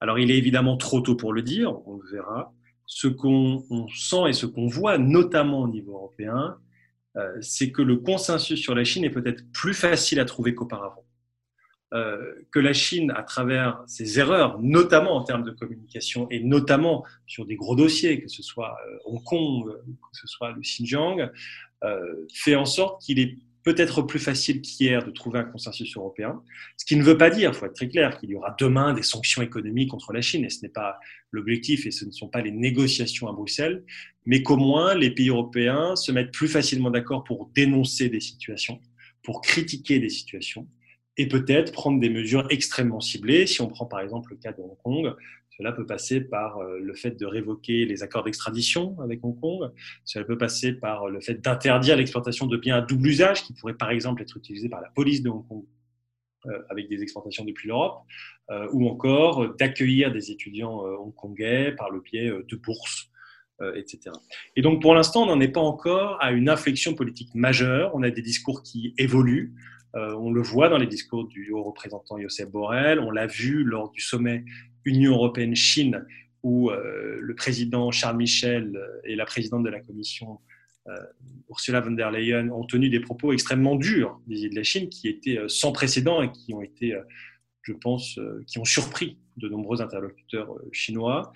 Alors 0.00 0.18
il 0.18 0.30
est 0.30 0.36
évidemment 0.36 0.76
trop 0.76 1.00
tôt 1.00 1.14
pour 1.14 1.32
le 1.32 1.42
dire, 1.42 1.72
on 1.86 1.96
le 1.96 2.10
verra. 2.10 2.52
Ce 2.84 3.08
qu'on 3.08 3.64
sent 3.94 4.28
et 4.28 4.32
ce 4.32 4.46
qu'on 4.46 4.66
voit, 4.66 4.98
notamment 4.98 5.62
au 5.62 5.68
niveau 5.68 5.94
européen, 5.94 6.58
c'est 7.40 7.70
que 7.70 7.82
le 7.82 7.96
consensus 7.96 8.60
sur 8.60 8.74
la 8.74 8.84
Chine 8.84 9.04
est 9.04 9.10
peut-être 9.10 9.50
plus 9.52 9.74
facile 9.74 10.20
à 10.20 10.24
trouver 10.24 10.54
qu'auparavant. 10.54 11.04
Euh, 11.94 12.34
que 12.50 12.58
la 12.58 12.72
Chine, 12.72 13.12
à 13.14 13.22
travers 13.22 13.82
ses 13.86 14.18
erreurs, 14.18 14.58
notamment 14.60 15.14
en 15.14 15.22
termes 15.22 15.44
de 15.44 15.52
communication 15.52 16.28
et 16.30 16.40
notamment 16.40 17.04
sur 17.26 17.46
des 17.46 17.54
gros 17.54 17.76
dossiers, 17.76 18.20
que 18.20 18.28
ce 18.28 18.42
soit 18.42 18.76
euh, 18.88 18.98
Hong 19.04 19.22
Kong, 19.22 19.72
que 19.72 20.18
ce 20.18 20.26
soit 20.26 20.50
le 20.50 20.60
Xinjiang, 20.60 21.30
fait 22.34 22.56
en 22.56 22.64
sorte 22.64 23.00
qu'il 23.02 23.20
est 23.20 23.38
peut-être 23.66 24.02
plus 24.02 24.20
facile 24.20 24.62
qu'hier 24.62 25.04
de 25.04 25.10
trouver 25.10 25.40
un 25.40 25.44
consensus 25.44 25.96
européen, 25.96 26.40
ce 26.76 26.84
qui 26.84 26.94
ne 26.94 27.02
veut 27.02 27.18
pas 27.18 27.30
dire, 27.30 27.50
il 27.50 27.54
faut 27.58 27.66
être 27.66 27.74
très 27.74 27.88
clair, 27.88 28.16
qu'il 28.16 28.30
y 28.30 28.36
aura 28.36 28.54
demain 28.60 28.94
des 28.94 29.02
sanctions 29.02 29.42
économiques 29.42 29.90
contre 29.90 30.12
la 30.12 30.20
Chine, 30.20 30.44
et 30.44 30.50
ce 30.50 30.62
n'est 30.62 30.70
pas 30.70 31.00
l'objectif, 31.32 31.84
et 31.84 31.90
ce 31.90 32.04
ne 32.04 32.12
sont 32.12 32.28
pas 32.28 32.42
les 32.42 32.52
négociations 32.52 33.26
à 33.26 33.32
Bruxelles, 33.32 33.82
mais 34.24 34.44
qu'au 34.44 34.56
moins 34.56 34.94
les 34.94 35.10
pays 35.10 35.30
européens 35.30 35.96
se 35.96 36.12
mettent 36.12 36.30
plus 36.32 36.46
facilement 36.46 36.92
d'accord 36.92 37.24
pour 37.24 37.50
dénoncer 37.56 38.08
des 38.08 38.20
situations, 38.20 38.80
pour 39.24 39.40
critiquer 39.40 39.98
des 39.98 40.10
situations, 40.10 40.68
et 41.16 41.26
peut-être 41.26 41.72
prendre 41.72 41.98
des 41.98 42.10
mesures 42.10 42.46
extrêmement 42.50 43.00
ciblées. 43.00 43.48
Si 43.48 43.60
on 43.62 43.66
prend 43.66 43.86
par 43.86 43.98
exemple 43.98 44.30
le 44.30 44.36
cas 44.36 44.52
de 44.52 44.60
Hong 44.60 44.76
Kong, 44.84 45.12
cela 45.56 45.72
peut 45.72 45.86
passer 45.86 46.20
par 46.20 46.58
euh, 46.58 46.78
le 46.80 46.94
fait 46.94 47.12
de 47.12 47.24
révoquer 47.24 47.86
les 47.86 48.02
accords 48.02 48.24
d'extradition 48.24 48.96
avec 49.00 49.24
Hong 49.24 49.38
Kong. 49.40 49.70
Cela 50.04 50.24
peut 50.24 50.36
passer 50.36 50.72
par 50.72 51.08
le 51.08 51.20
fait 51.20 51.34
d'interdire 51.34 51.96
l'exportation 51.96 52.46
de 52.46 52.56
biens 52.56 52.76
à 52.76 52.82
double 52.82 53.08
usage 53.08 53.42
qui 53.42 53.54
pourraient 53.54 53.74
par 53.74 53.90
exemple 53.90 54.22
être 54.22 54.36
utilisés 54.36 54.68
par 54.68 54.82
la 54.82 54.90
police 54.90 55.22
de 55.22 55.30
Hong 55.30 55.46
Kong 55.48 55.64
euh, 56.46 56.62
avec 56.68 56.88
des 56.88 57.02
exportations 57.02 57.44
depuis 57.44 57.68
l'Europe, 57.68 58.02
euh, 58.50 58.68
ou 58.72 58.86
encore 58.88 59.56
d'accueillir 59.56 60.12
des 60.12 60.30
étudiants 60.30 60.84
hongkongais 61.00 61.72
par 61.72 61.90
le 61.90 62.00
biais 62.00 62.30
de 62.30 62.56
bourses. 62.56 63.10
etc. 63.74 64.10
Et 64.54 64.60
donc 64.60 64.82
pour 64.82 64.94
l'instant, 64.94 65.22
on 65.22 65.26
n'en 65.34 65.40
est 65.40 65.48
pas 65.48 65.62
encore 65.62 66.22
à 66.22 66.32
une 66.32 66.50
inflexion 66.50 66.94
politique 66.94 67.34
majeure. 67.34 67.90
On 67.94 68.02
a 68.02 68.10
des 68.10 68.20
discours 68.20 68.62
qui 68.62 68.92
évoluent. 68.98 69.54
on 69.94 70.30
le 70.30 70.42
voit 70.42 70.68
dans 70.68 70.76
les 70.76 70.86
discours 70.86 71.26
du 71.26 71.52
haut 71.52 71.64
représentant 71.64 72.20
Josep 72.20 72.50
Borrell. 72.50 73.00
On 73.00 73.10
l'a 73.10 73.26
vu 73.26 73.64
lors 73.64 73.90
du 73.90 74.02
sommet 74.02 74.44
Union 74.86 75.12
européenne-Chine, 75.14 76.06
où 76.42 76.70
euh, 76.70 77.18
le 77.20 77.34
président 77.34 77.90
Charles 77.90 78.16
Michel 78.16 78.80
et 79.04 79.16
la 79.16 79.26
présidente 79.26 79.64
de 79.64 79.68
la 79.68 79.80
Commission 79.80 80.38
euh, 80.88 80.92
Ursula 81.50 81.80
von 81.80 81.90
der 81.90 82.12
Leyen 82.12 82.50
ont 82.50 82.64
tenu 82.64 82.88
des 82.88 83.00
propos 83.00 83.32
extrêmement 83.32 83.74
durs 83.74 84.20
vis-à-vis 84.28 84.50
de 84.50 84.54
la 84.54 84.62
Chine, 84.62 84.88
qui 84.88 85.08
étaient 85.08 85.38
euh, 85.38 85.48
sans 85.48 85.72
précédent 85.72 86.22
et 86.22 86.30
qui 86.30 86.54
ont 86.54 86.62
été, 86.62 86.94
je 87.62 87.72
pense, 87.72 88.18
qui 88.46 88.60
ont 88.60 88.64
surpris 88.64 89.18
de 89.36 89.48
nombreux 89.48 89.82
interlocuteurs 89.82 90.54
chinois. 90.70 91.32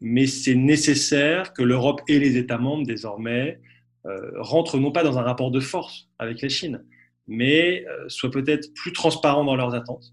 Mais 0.00 0.26
c'est 0.26 0.56
nécessaire 0.56 1.52
que 1.52 1.62
l'Europe 1.62 2.02
et 2.08 2.18
les 2.18 2.36
États 2.36 2.58
membres 2.58 2.86
désormais 2.86 3.60
rentrent 4.36 4.78
non 4.78 4.90
pas 4.90 5.04
dans 5.04 5.18
un 5.18 5.22
rapport 5.22 5.50
de 5.50 5.60
force 5.60 6.08
avec 6.18 6.40
la 6.40 6.48
Chine, 6.48 6.84
mais 7.26 7.84
soient 8.08 8.30
peut-être 8.30 8.72
plus 8.74 8.92
transparents 8.92 9.44
dans 9.44 9.56
leurs 9.56 9.74
attentes, 9.74 10.12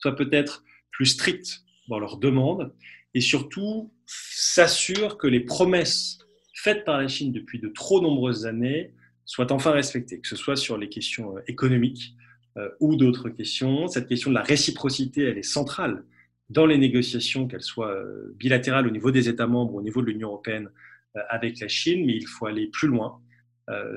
soient 0.00 0.16
peut-être 0.16 0.64
plus 0.90 1.06
stricts 1.06 1.65
dans 1.88 1.98
leurs 1.98 2.18
demandes 2.18 2.72
et 3.14 3.20
surtout 3.20 3.90
s'assure 4.06 5.16
que 5.18 5.26
les 5.26 5.40
promesses 5.40 6.18
faites 6.54 6.84
par 6.84 7.00
la 7.00 7.08
Chine 7.08 7.32
depuis 7.32 7.58
de 7.58 7.68
trop 7.68 8.00
nombreuses 8.00 8.46
années 8.46 8.92
soient 9.24 9.52
enfin 9.52 9.72
respectées, 9.72 10.20
que 10.20 10.28
ce 10.28 10.36
soit 10.36 10.56
sur 10.56 10.78
les 10.78 10.88
questions 10.88 11.36
euh, 11.36 11.40
économiques 11.48 12.14
euh, 12.56 12.68
ou 12.80 12.96
d'autres 12.96 13.28
questions. 13.28 13.88
Cette 13.88 14.08
question 14.08 14.30
de 14.30 14.36
la 14.36 14.42
réciprocité, 14.42 15.22
elle 15.22 15.38
est 15.38 15.42
centrale 15.42 16.04
dans 16.48 16.64
les 16.64 16.78
négociations, 16.78 17.48
qu'elles 17.48 17.62
soient 17.62 17.90
euh, 17.90 18.34
bilatérales 18.36 18.86
au 18.86 18.90
niveau 18.90 19.10
des 19.10 19.28
États 19.28 19.46
membres, 19.46 19.74
au 19.74 19.82
niveau 19.82 20.00
de 20.00 20.06
l'Union 20.06 20.28
européenne 20.28 20.70
avec 21.30 21.60
la 21.60 21.68
Chine, 21.68 22.04
mais 22.04 22.14
il 22.14 22.26
faut 22.26 22.44
aller 22.44 22.66
plus 22.66 22.88
loin. 22.88 23.18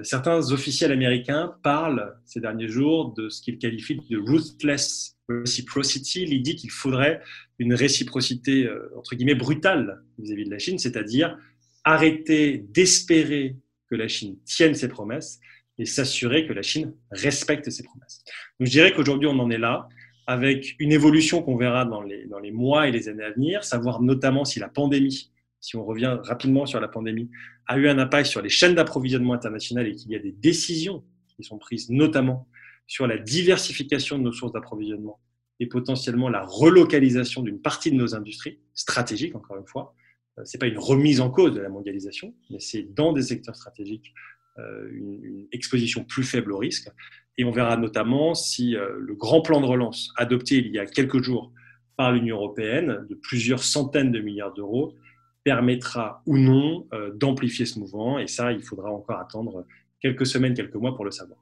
certains 0.03 0.53
officiels 0.53 0.93
américains 0.93 1.53
parlent 1.63 2.15
ces 2.23 2.39
derniers 2.39 2.69
jours 2.69 3.13
de 3.13 3.27
ce 3.27 3.41
qu'ils 3.41 3.57
qualifient 3.57 3.99
de 4.09 4.17
ruthless 4.17 5.17
reciprocity, 5.27 6.25
l'idée 6.25 6.55
qu'il 6.55 6.71
faudrait 6.71 7.21
une 7.59 7.73
réciprocité, 7.73 8.65
euh, 8.65 8.91
entre 8.97 9.15
guillemets, 9.15 9.35
brutale 9.35 10.01
vis-à-vis 10.17 10.45
de 10.45 10.51
la 10.51 10.59
Chine, 10.59 10.79
c'est-à-dire 10.79 11.37
arrêter 11.83 12.65
d'espérer 12.69 13.57
que 13.89 13.95
la 13.95 14.07
Chine 14.07 14.37
tienne 14.45 14.73
ses 14.73 14.87
promesses 14.87 15.39
et 15.77 15.85
s'assurer 15.85 16.47
que 16.47 16.53
la 16.53 16.61
Chine 16.61 16.93
respecte 17.11 17.69
ses 17.69 17.83
promesses. 17.83 18.23
Donc, 18.59 18.67
je 18.67 18.71
dirais 18.71 18.93
qu'aujourd'hui, 18.93 19.27
on 19.27 19.37
en 19.39 19.49
est 19.49 19.57
là, 19.57 19.87
avec 20.27 20.75
une 20.79 20.91
évolution 20.91 21.41
qu'on 21.41 21.57
verra 21.57 21.85
dans 21.85 22.01
les, 22.01 22.25
dans 22.27 22.39
les 22.39 22.51
mois 22.51 22.87
et 22.87 22.91
les 22.91 23.09
années 23.09 23.23
à 23.23 23.31
venir, 23.31 23.63
savoir 23.63 24.01
notamment 24.01 24.45
si 24.45 24.59
la 24.59 24.69
pandémie, 24.69 25.31
si 25.59 25.75
on 25.75 25.83
revient 25.83 26.17
rapidement 26.23 26.65
sur 26.65 26.79
la 26.79 26.87
pandémie, 26.87 27.29
a 27.65 27.77
eu 27.77 27.87
un 27.89 27.97
impact 27.97 28.27
sur 28.27 28.41
les 28.41 28.49
chaînes 28.49 28.75
d'approvisionnement 28.75 29.33
internationales 29.33 29.87
et 29.87 29.95
qu'il 29.95 30.11
y 30.11 30.15
a 30.15 30.19
des 30.19 30.31
décisions 30.31 31.03
qui 31.35 31.43
sont 31.43 31.57
prises 31.57 31.89
notamment 31.89 32.47
sur 32.85 33.07
la 33.07 33.17
diversification 33.17 34.17
de 34.17 34.23
nos 34.23 34.31
sources 34.31 34.51
d'approvisionnement 34.51 35.19
et 35.59 35.67
potentiellement 35.67 36.29
la 36.29 36.41
relocalisation 36.41 37.41
d'une 37.41 37.59
partie 37.59 37.91
de 37.91 37.95
nos 37.95 38.15
industries 38.15 38.59
stratégiques, 38.73 39.35
encore 39.35 39.57
une 39.57 39.67
fois. 39.67 39.93
Euh, 40.37 40.45
Ce 40.45 40.55
n'est 40.55 40.59
pas 40.59 40.67
une 40.67 40.79
remise 40.79 41.21
en 41.21 41.29
cause 41.29 41.53
de 41.53 41.59
la 41.59 41.69
mondialisation, 41.69 42.33
mais 42.49 42.59
c'est 42.59 42.83
dans 42.93 43.13
des 43.13 43.23
secteurs 43.23 43.55
stratégiques 43.55 44.13
euh, 44.57 44.89
une, 44.91 45.47
exposition 45.51 46.03
plus 46.03 46.23
faible 46.23 46.51
au 46.51 46.57
risque. 46.57 46.89
Et 47.37 47.43
on 47.43 47.51
verra 47.51 47.77
notamment 47.77 48.35
si 48.35 48.75
euh, 48.75 48.97
le 48.99 49.15
grand 49.15 49.41
plan 49.41 49.61
de 49.61 49.65
relance 49.65 50.13
adopté 50.17 50.57
il 50.57 50.71
y 50.71 50.79
a 50.79 50.85
quelques 50.85 51.21
jours 51.21 51.51
par 51.97 52.11
l'Union 52.11 52.37
européenne 52.37 53.05
de 53.09 53.15
plusieurs 53.15 53.63
centaines 53.63 54.11
de 54.11 54.19
milliards 54.19 54.53
d'euros 54.53 54.95
permettra 55.43 56.21
ou 56.25 56.37
non 56.37 56.87
d'amplifier 57.15 57.65
ce 57.65 57.79
mouvement. 57.79 58.19
Et 58.19 58.27
ça, 58.27 58.51
il 58.51 58.61
faudra 58.61 58.91
encore 58.91 59.19
attendre 59.19 59.65
quelques 59.99 60.25
semaines, 60.25 60.53
quelques 60.53 60.75
mois 60.75 60.95
pour 60.95 61.05
le 61.05 61.11
savoir. 61.11 61.39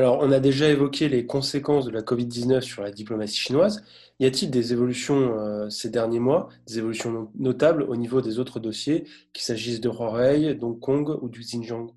Alors, 0.00 0.16
on 0.22 0.32
a 0.32 0.40
déjà 0.40 0.66
évoqué 0.70 1.10
les 1.10 1.26
conséquences 1.26 1.84
de 1.84 1.90
la 1.90 2.00
Covid-19 2.00 2.62
sur 2.62 2.82
la 2.82 2.90
diplomatie 2.90 3.38
chinoise. 3.38 3.84
Y 4.18 4.24
a-t-il 4.24 4.50
des 4.50 4.72
évolutions 4.72 5.38
euh, 5.38 5.68
ces 5.68 5.90
derniers 5.90 6.20
mois, 6.20 6.48
des 6.66 6.78
évolutions 6.78 7.30
notables 7.38 7.82
au 7.82 7.96
niveau 7.96 8.22
des 8.22 8.38
autres 8.38 8.60
dossiers, 8.60 9.04
qu'il 9.34 9.42
s'agisse 9.42 9.78
de 9.78 9.90
Huawei, 9.90 10.54
d'Hong 10.54 10.80
Kong 10.80 11.18
ou 11.20 11.28
du 11.28 11.40
Xinjiang? 11.40 11.94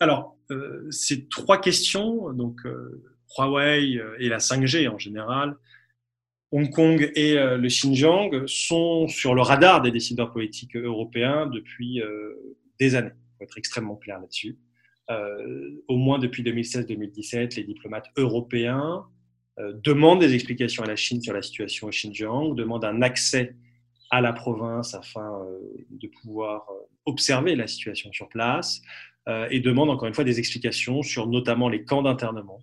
Alors, 0.00 0.38
euh, 0.50 0.90
ces 0.90 1.26
trois 1.28 1.60
questions, 1.60 2.32
donc 2.32 2.64
euh, 2.64 3.04
Huawei 3.36 4.00
et 4.18 4.30
la 4.30 4.38
5G 4.38 4.88
en 4.88 4.96
général, 4.96 5.58
Hong 6.50 6.70
Kong 6.70 7.12
et 7.14 7.34
le 7.34 7.68
Xinjiang, 7.68 8.46
sont 8.46 9.06
sur 9.06 9.34
le 9.34 9.42
radar 9.42 9.82
des 9.82 9.90
décideurs 9.90 10.32
politiques 10.32 10.76
européens 10.76 11.46
depuis 11.46 12.00
des 12.80 12.94
années. 12.94 13.12
Faut 13.36 13.44
être 13.44 13.58
extrêmement 13.58 13.96
clair 13.96 14.18
là-dessus. 14.18 14.56
Euh, 15.10 15.82
au 15.88 15.96
moins 15.96 16.18
depuis 16.18 16.42
2016-2017, 16.42 17.56
les 17.56 17.64
diplomates 17.64 18.06
européens 18.16 19.04
euh, 19.58 19.72
demandent 19.82 20.20
des 20.20 20.34
explications 20.34 20.82
à 20.84 20.86
la 20.86 20.96
Chine 20.96 21.20
sur 21.20 21.34
la 21.34 21.42
situation 21.42 21.88
au 21.88 21.90
Xinjiang, 21.90 22.54
demandent 22.54 22.84
un 22.84 23.02
accès 23.02 23.56
à 24.10 24.20
la 24.20 24.32
province 24.32 24.94
afin 24.94 25.42
euh, 25.44 25.58
de 25.90 26.08
pouvoir 26.20 26.68
observer 27.04 27.56
la 27.56 27.66
situation 27.66 28.12
sur 28.12 28.28
place 28.28 28.80
et 29.50 29.60
demandent 29.60 29.90
encore 29.90 30.08
une 30.08 30.14
fois 30.14 30.24
des 30.24 30.40
explications 30.40 31.02
sur 31.02 31.28
notamment 31.28 31.68
les 31.68 31.84
camps 31.84 32.02
d'internement 32.02 32.58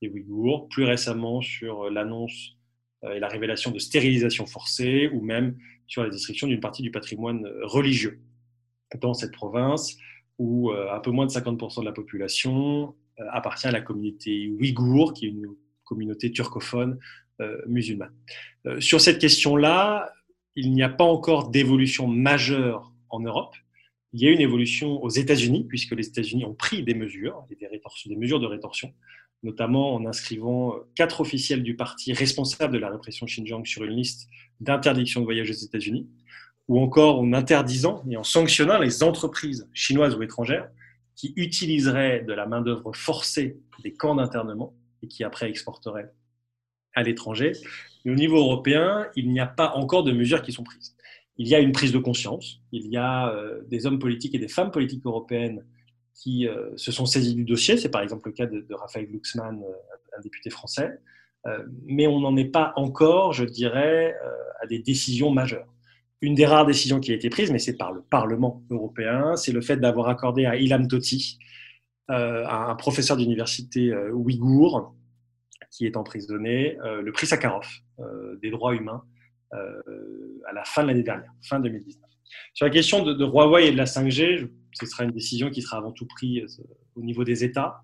des 0.00 0.08
Ouïghours, 0.08 0.66
plus 0.70 0.84
récemment 0.84 1.42
sur 1.42 1.90
l'annonce 1.90 2.56
et 3.12 3.18
la 3.18 3.28
révélation 3.28 3.70
de 3.70 3.78
stérilisation 3.78 4.46
forcée 4.46 5.08
ou 5.08 5.20
même 5.20 5.58
sur 5.86 6.02
la 6.02 6.08
destruction 6.08 6.46
d'une 6.46 6.60
partie 6.60 6.80
du 6.80 6.90
patrimoine 6.90 7.46
religieux 7.62 8.20
dans 9.02 9.12
cette 9.12 9.32
province 9.32 9.98
où 10.38 10.70
euh, 10.70 10.92
un 10.92 11.00
peu 11.00 11.10
moins 11.10 11.26
de 11.26 11.32
50% 11.32 11.80
de 11.80 11.84
la 11.84 11.92
population 11.92 12.94
euh, 13.20 13.24
appartient 13.32 13.66
à 13.66 13.72
la 13.72 13.80
communauté 13.80 14.50
ouïghour, 14.58 15.12
qui 15.12 15.26
est 15.26 15.30
une 15.30 15.48
communauté 15.84 16.30
turcophone 16.30 16.98
euh, 17.40 17.60
musulmane. 17.66 18.12
sur 18.78 19.00
cette 19.00 19.18
question-là, 19.18 20.12
il 20.54 20.72
n'y 20.72 20.82
a 20.82 20.88
pas 20.88 21.04
encore 21.04 21.50
d'évolution 21.50 22.06
majeure 22.08 22.92
en 23.10 23.20
Europe. 23.20 23.54
Il 24.12 24.20
y 24.20 24.26
a 24.26 24.30
une 24.30 24.40
évolution 24.40 25.02
aux 25.02 25.08
États-Unis, 25.08 25.64
puisque 25.68 25.92
les 25.92 26.06
États-Unis 26.08 26.44
ont 26.44 26.54
pris 26.54 26.82
des 26.82 26.94
mesures, 26.94 27.44
des, 27.48 27.56
des 27.56 28.16
mesures 28.16 28.40
de 28.40 28.46
rétorsion, 28.46 28.92
notamment 29.42 29.94
en 29.94 30.04
inscrivant 30.06 30.74
quatre 30.94 31.20
officiels 31.20 31.62
du 31.62 31.76
parti 31.76 32.12
responsables 32.12 32.72
de 32.72 32.78
la 32.78 32.90
répression 32.90 33.26
Xinjiang 33.26 33.64
sur 33.64 33.84
une 33.84 33.92
liste 33.92 34.28
d'interdiction 34.60 35.20
de 35.20 35.26
voyage 35.26 35.50
aux 35.50 35.64
États-Unis 35.64 36.08
ou 36.68 36.80
encore 36.80 37.18
en 37.20 37.32
interdisant 37.32 38.04
et 38.08 38.16
en 38.16 38.22
sanctionnant 38.22 38.78
les 38.78 39.02
entreprises 39.02 39.68
chinoises 39.72 40.14
ou 40.14 40.22
étrangères 40.22 40.68
qui 41.16 41.32
utiliseraient 41.36 42.20
de 42.20 42.32
la 42.32 42.46
main-d'œuvre 42.46 42.94
forcée 42.94 43.58
des 43.82 43.92
camps 43.92 44.14
d'internement 44.14 44.74
et 45.02 45.08
qui 45.08 45.24
après 45.24 45.48
exporteraient 45.48 46.12
à 46.94 47.02
l'étranger. 47.02 47.52
Mais 48.04 48.12
au 48.12 48.14
niveau 48.14 48.38
européen, 48.38 49.08
il 49.16 49.30
n'y 49.30 49.40
a 49.40 49.46
pas 49.46 49.72
encore 49.74 50.04
de 50.04 50.12
mesures 50.12 50.42
qui 50.42 50.52
sont 50.52 50.62
prises. 50.62 50.94
Il 51.36 51.48
y 51.48 51.54
a 51.54 51.60
une 51.60 51.72
prise 51.72 51.92
de 51.92 51.98
conscience, 51.98 52.60
il 52.72 52.86
y 52.88 52.96
a 52.96 53.32
euh, 53.32 53.62
des 53.68 53.86
hommes 53.86 53.98
politiques 53.98 54.34
et 54.34 54.38
des 54.38 54.48
femmes 54.48 54.70
politiques 54.70 55.06
européennes 55.06 55.64
qui 56.14 56.48
euh, 56.48 56.76
se 56.76 56.90
sont 56.90 57.06
saisis 57.06 57.34
du 57.34 57.44
dossier. 57.44 57.76
C'est 57.76 57.90
par 57.90 58.02
exemple 58.02 58.28
le 58.28 58.32
cas 58.32 58.46
de, 58.46 58.66
Raphaël 58.74 59.06
Glucksmann, 59.08 59.62
euh, 59.62 60.16
un 60.16 60.20
député 60.20 60.50
français. 60.50 61.00
mais 61.84 62.06
on 62.06 62.20
n'en 62.20 62.36
est 62.36 62.52
pas 62.60 62.72
encore, 62.76 63.32
je 63.32 63.44
dirais, 63.44 64.14
à 64.60 64.66
des 64.66 64.80
décisions 64.80 65.30
majeures. 65.30 65.72
Une 66.20 66.34
des 66.34 66.46
rares 66.46 66.66
décisions 66.66 66.98
qui 66.98 67.12
a 67.12 67.14
été 67.14 67.30
prise, 67.30 67.52
mais 67.52 67.58
c'est 67.58 67.76
par 67.76 67.92
le 67.92 68.02
Parlement 68.02 68.64
européen, 68.70 69.36
c'est 69.36 69.52
le 69.52 69.60
fait 69.60 69.76
d'avoir 69.76 70.08
accordé 70.08 70.46
à 70.46 70.56
Ilham 70.56 70.88
Toti, 70.88 71.38
euh, 72.10 72.46
un 72.48 72.74
professeur 72.74 73.16
d'université 73.16 73.92
euh, 73.92 74.10
ouïghour, 74.12 74.94
qui 75.70 75.86
est 75.86 75.96
emprisonné, 75.96 76.78
euh, 76.80 77.02
le 77.02 77.12
prix 77.12 77.26
Sakharov 77.26 77.66
des 78.40 78.50
droits 78.50 78.74
humains 78.74 79.02
à 79.50 80.52
la 80.52 80.62
fin 80.64 80.82
de 80.82 80.88
l'année 80.88 81.02
dernière, 81.02 81.32
fin 81.42 81.58
2019. 81.58 82.00
Sur 82.54 82.66
la 82.66 82.70
question 82.70 83.02
de, 83.02 83.24
Huawei 83.24 83.68
et 83.68 83.72
de 83.72 83.76
la 83.76 83.86
5G, 83.86 84.48
ce 84.72 84.86
sera 84.86 85.04
une 85.04 85.10
décision 85.10 85.50
qui 85.50 85.62
sera 85.62 85.78
avant 85.78 85.90
tout 85.90 86.06
prise 86.06 86.62
au 86.94 87.02
niveau 87.02 87.24
des 87.24 87.44
États. 87.44 87.82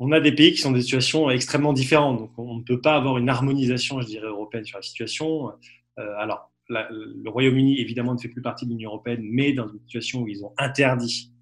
on 0.00 0.10
a 0.12 0.20
des 0.20 0.32
pays 0.32 0.52
qui 0.52 0.58
sont 0.58 0.70
dans 0.70 0.76
des 0.76 0.82
situations 0.82 1.30
extrêmement 1.30 1.72
différentes. 1.72 2.18
Donc, 2.18 2.38
on 2.38 2.56
ne 2.56 2.62
peut 2.62 2.80
pas 2.80 2.96
avoir 2.96 3.18
une 3.18 3.28
harmonisation, 3.28 4.00
je 4.00 4.06
dirais, 4.06 4.26
européenne 4.26 4.64
sur 4.64 4.78
la 4.78 4.82
situation. 4.82 5.52
Euh, 5.98 6.14
le 6.68 7.28
Royaume-Uni, 7.28 7.80
évidemment, 7.80 8.14
ne 8.14 8.18
fait 8.18 8.28
plus 8.28 8.42
partie 8.42 8.66
de 8.66 8.70
l'Union 8.70 8.90
européenne, 8.90 9.20
mais 9.22 9.52
dans 9.52 9.68
une 9.68 9.78
situation 9.80 10.22
où 10.22 10.28
ils 10.28 10.44
ont 10.44 10.52
interdit 10.58 11.32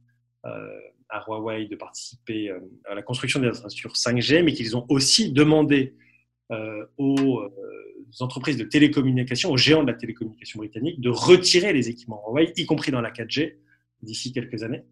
euh, 0.44 0.78
à 1.08 1.24
Huawei 1.26 1.66
de 1.66 1.76
participer 1.76 2.50
euh, 2.50 2.60
à 2.88 2.94
la 2.94 3.02
construction 3.02 3.40
des 3.40 3.48
infrastructures 3.48 3.92
5G, 3.92 4.42
mais 4.42 4.52
qu'ils 4.52 4.76
ont 4.76 4.87
aussi 4.88 5.32
demandé 5.32 5.94
aux 6.98 7.42
entreprises 8.20 8.56
de 8.56 8.64
télécommunications, 8.64 9.50
aux 9.50 9.56
géants 9.56 9.82
de 9.82 9.90
la 9.90 9.96
télécommunication 9.96 10.58
britannique, 10.58 11.00
de 11.00 11.10
retirer 11.10 11.72
les 11.72 11.88
équipements 11.88 12.22
Huawei, 12.28 12.52
y 12.56 12.66
compris 12.66 12.92
dans 12.92 13.00
la 13.00 13.10
4G, 13.10 13.56
d'ici 14.02 14.32
quelques 14.32 14.62
années. 14.62 14.84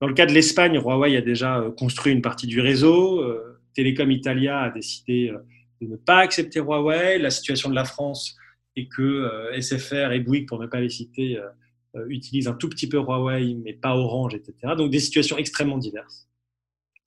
Dans 0.00 0.08
le 0.08 0.14
cas 0.14 0.26
de 0.26 0.32
l'Espagne, 0.32 0.78
Huawei 0.78 1.16
a 1.16 1.20
déjà 1.20 1.58
euh, 1.60 1.70
construit 1.70 2.12
une 2.12 2.22
partie 2.22 2.46
du 2.46 2.60
réseau. 2.60 3.20
Euh, 3.20 3.60
Telecom 3.74 4.10
Italia 4.10 4.60
a 4.60 4.70
décidé 4.70 5.30
euh, 5.30 5.38
de 5.80 5.86
ne 5.86 5.96
pas 5.96 6.18
accepter 6.18 6.60
Huawei. 6.60 7.18
La 7.18 7.30
situation 7.30 7.70
de 7.70 7.74
la 7.74 7.84
France 7.84 8.36
est 8.76 8.88
que 8.88 9.50
SFR 9.60 10.12
et 10.12 10.20
Bouygues, 10.20 10.48
pour 10.48 10.58
ne 10.58 10.66
pas 10.66 10.80
les 10.80 10.90
citer, 10.90 11.38
utilisent 12.08 12.48
un 12.48 12.54
tout 12.54 12.68
petit 12.68 12.88
peu 12.88 12.98
Huawei, 12.98 13.54
mais 13.54 13.72
pas 13.72 13.96
Orange, 13.96 14.34
etc. 14.34 14.74
Donc 14.76 14.90
des 14.90 14.98
situations 14.98 15.38
extrêmement 15.38 15.78
diverses. 15.78 16.28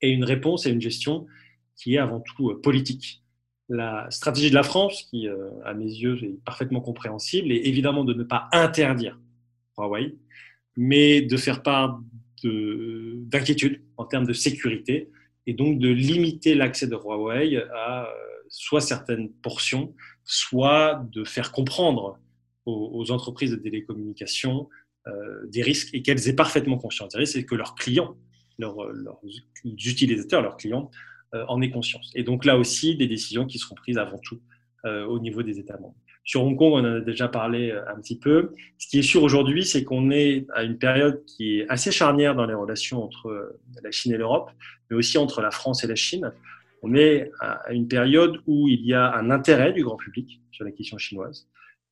Et 0.02 0.10
une 0.10 0.24
réponse 0.24 0.66
et 0.66 0.70
une 0.70 0.82
gestion 0.82 1.28
qui 1.76 1.96
est 1.96 1.98
avant 1.98 2.22
tout 2.22 2.56
politique. 2.64 3.24
La 3.70 4.08
stratégie 4.10 4.50
de 4.50 4.56
la 4.56 4.64
France, 4.64 5.04
qui 5.10 5.28
à 5.66 5.74
mes 5.74 5.86
yeux 5.86 6.24
est 6.24 6.44
parfaitement 6.46 6.80
compréhensible, 6.80 7.52
est 7.52 7.66
évidemment 7.66 8.06
de 8.06 8.14
ne 8.14 8.24
pas 8.24 8.48
interdire 8.54 9.20
Huawei, 9.78 10.16
mais 10.78 11.22
de 11.22 11.36
faire 11.36 11.64
part 11.64 12.02
d'inquiétude 12.44 13.82
en 13.98 14.06
termes 14.06 14.26
de 14.26 14.34
sécurité 14.34 15.10
et 15.48 15.54
donc 15.54 15.80
de 15.80 15.90
limiter 15.90 16.56
l'accès 16.56 16.88
de 16.88 16.96
Huawei 16.96 17.58
à 17.74 18.06
euh, 18.06 18.27
soit 18.50 18.82
certaines 18.82 19.32
portions, 19.32 19.94
soit 20.24 21.06
de 21.12 21.24
faire 21.24 21.52
comprendre 21.52 22.20
aux, 22.66 23.12
entreprises 23.12 23.52
de 23.52 23.56
télécommunications 23.56 24.68
euh, 25.08 25.46
des 25.48 25.62
risques 25.62 25.94
et 25.94 26.02
qu'elles 26.02 26.28
aient 26.28 26.36
parfaitement 26.36 26.78
conscience 26.78 27.14
des 27.14 27.20
risques 27.20 27.38
et 27.38 27.46
que 27.46 27.56
leurs 27.56 27.76
clients, 27.76 28.18
leurs, 28.60 28.76
utilisateurs, 29.64 30.42
leurs 30.42 30.58
clients 30.58 30.92
en 31.34 31.62
aient 31.62 31.70
conscience. 31.70 32.12
Et 32.16 32.24
donc 32.24 32.46
là 32.46 32.58
aussi, 32.58 32.96
des 32.96 33.08
décisions 33.08 33.46
qui 33.46 33.58
seront 33.58 33.76
prises 33.76 33.98
avant 33.98 34.18
tout 34.18 34.42
euh, 34.88 35.06
au 35.06 35.20
niveau 35.20 35.42
des 35.42 35.58
États 35.60 35.78
membres. 35.78 35.96
Sur 36.24 36.44
Hong 36.44 36.56
Kong, 36.56 36.74
on 36.74 36.80
en 36.80 36.98
a 36.98 37.00
déjà 37.00 37.28
parlé 37.28 37.72
euh, 37.72 37.82
un 37.92 38.00
petit 38.00 38.18
peu. 38.18 38.52
Ce 38.78 38.88
qui 38.88 39.00
est 39.00 39.04
sûr 39.04 39.24
aujourd'hui, 39.24 39.66
c'est 39.66 39.84
qu'on 39.84 40.12
est 40.12 40.46
à 40.54 40.64
une 40.64 40.78
période 40.78 41.24
qui 41.26 41.60
est 41.60 41.68
assez 41.68 41.92
charnière 41.92 42.36
dans 42.36 42.46
les 42.46 42.54
relations 42.54 43.04
entre 43.04 43.28
euh, 43.28 43.60
la 43.84 43.90
Chine 43.90 44.14
et 44.14 44.18
l'Europe, 44.18 44.52
mais 44.90 44.96
aussi 44.96 45.18
entre 45.18 45.42
la 45.42 45.50
France 45.50 45.84
et 45.84 45.88
la 45.88 45.96
Chine. 45.96 46.32
On 46.84 46.96
est 46.96 47.32
à 47.40 47.72
une 47.72 47.88
période 47.88 48.38
où 48.46 48.68
il 48.68 48.86
y 48.86 48.94
a 48.94 49.16
un 49.16 49.30
intérêt 49.32 49.74
du 49.74 49.84
grand 49.84 49.98
public 49.98 50.42
sur 50.52 50.64
la 50.66 50.72
question 50.72 50.98
chinoise 50.98 51.48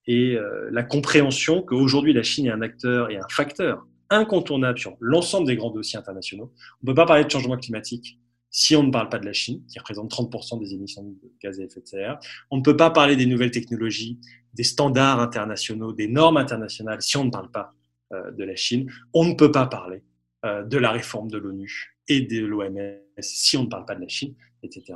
et 0.08 0.36
euh, 0.36 0.70
la 0.72 0.84
compréhension 0.84 1.62
qu'aujourd'hui 1.62 2.14
la 2.14 2.24
Chine 2.24 2.46
est 2.46 2.52
un 2.52 2.62
acteur 2.62 3.10
et 3.10 3.18
un 3.18 3.28
facteur 3.30 3.88
incontournable 4.10 4.78
sur 4.78 4.96
l'ensemble 5.00 5.48
des 5.48 5.56
grands 5.56 5.72
dossiers 5.72 5.98
internationaux. 5.98 6.54
On 6.82 6.86
ne 6.86 6.92
peut 6.92 6.96
pas 6.96 7.06
parler 7.06 7.26
de 7.26 7.32
changement 7.32 7.58
climatique 7.58 8.20
si 8.52 8.76
on 8.76 8.84
ne 8.84 8.92
parle 8.92 9.10
pas 9.10 9.20
de 9.20 9.26
la 9.26 9.34
Chine, 9.34 9.62
qui 9.68 9.80
représente 9.80 10.10
30% 10.12 10.60
des 10.60 10.74
émissions 10.74 11.04
de 11.04 11.32
gaz 11.44 11.60
à 11.60 11.64
effet 11.64 11.82
de 11.82 11.88
serre. 11.88 12.20
On 12.52 12.58
ne 12.58 12.62
peut 12.62 12.78
pas 12.78 12.90
parler 12.90 13.18
des 13.18 13.26
nouvelles 13.26 13.52
technologies, 13.52 14.20
des 14.54 14.64
standards 14.64 15.20
internationaux, 15.20 15.92
des 15.92 16.08
normes 16.08 16.38
internationales, 16.38 17.02
si 17.02 17.18
on 17.18 17.26
ne 17.26 17.32
parle 17.32 17.52
pas 17.52 17.74
euh, 18.14 18.32
de 18.32 18.44
la 18.44 18.56
Chine. 18.56 18.90
On 19.14 19.26
ne 19.26 19.34
peut 19.34 19.52
pas 19.52 19.66
parler 19.66 20.04
euh, 20.46 20.64
de 20.64 20.78
la 20.78 20.92
réforme 20.92 21.30
de 21.30 21.38
l'ONU 21.38 21.98
et 22.08 22.22
de 22.22 22.46
l'OMS 22.46 23.05
si 23.22 23.58
on 23.58 23.64
ne 23.64 23.70
parle 23.70 23.86
pas 23.86 23.96
de 23.96 24.02
la 24.02 24.08
Chine, 24.08 24.34
etc. 24.64 24.94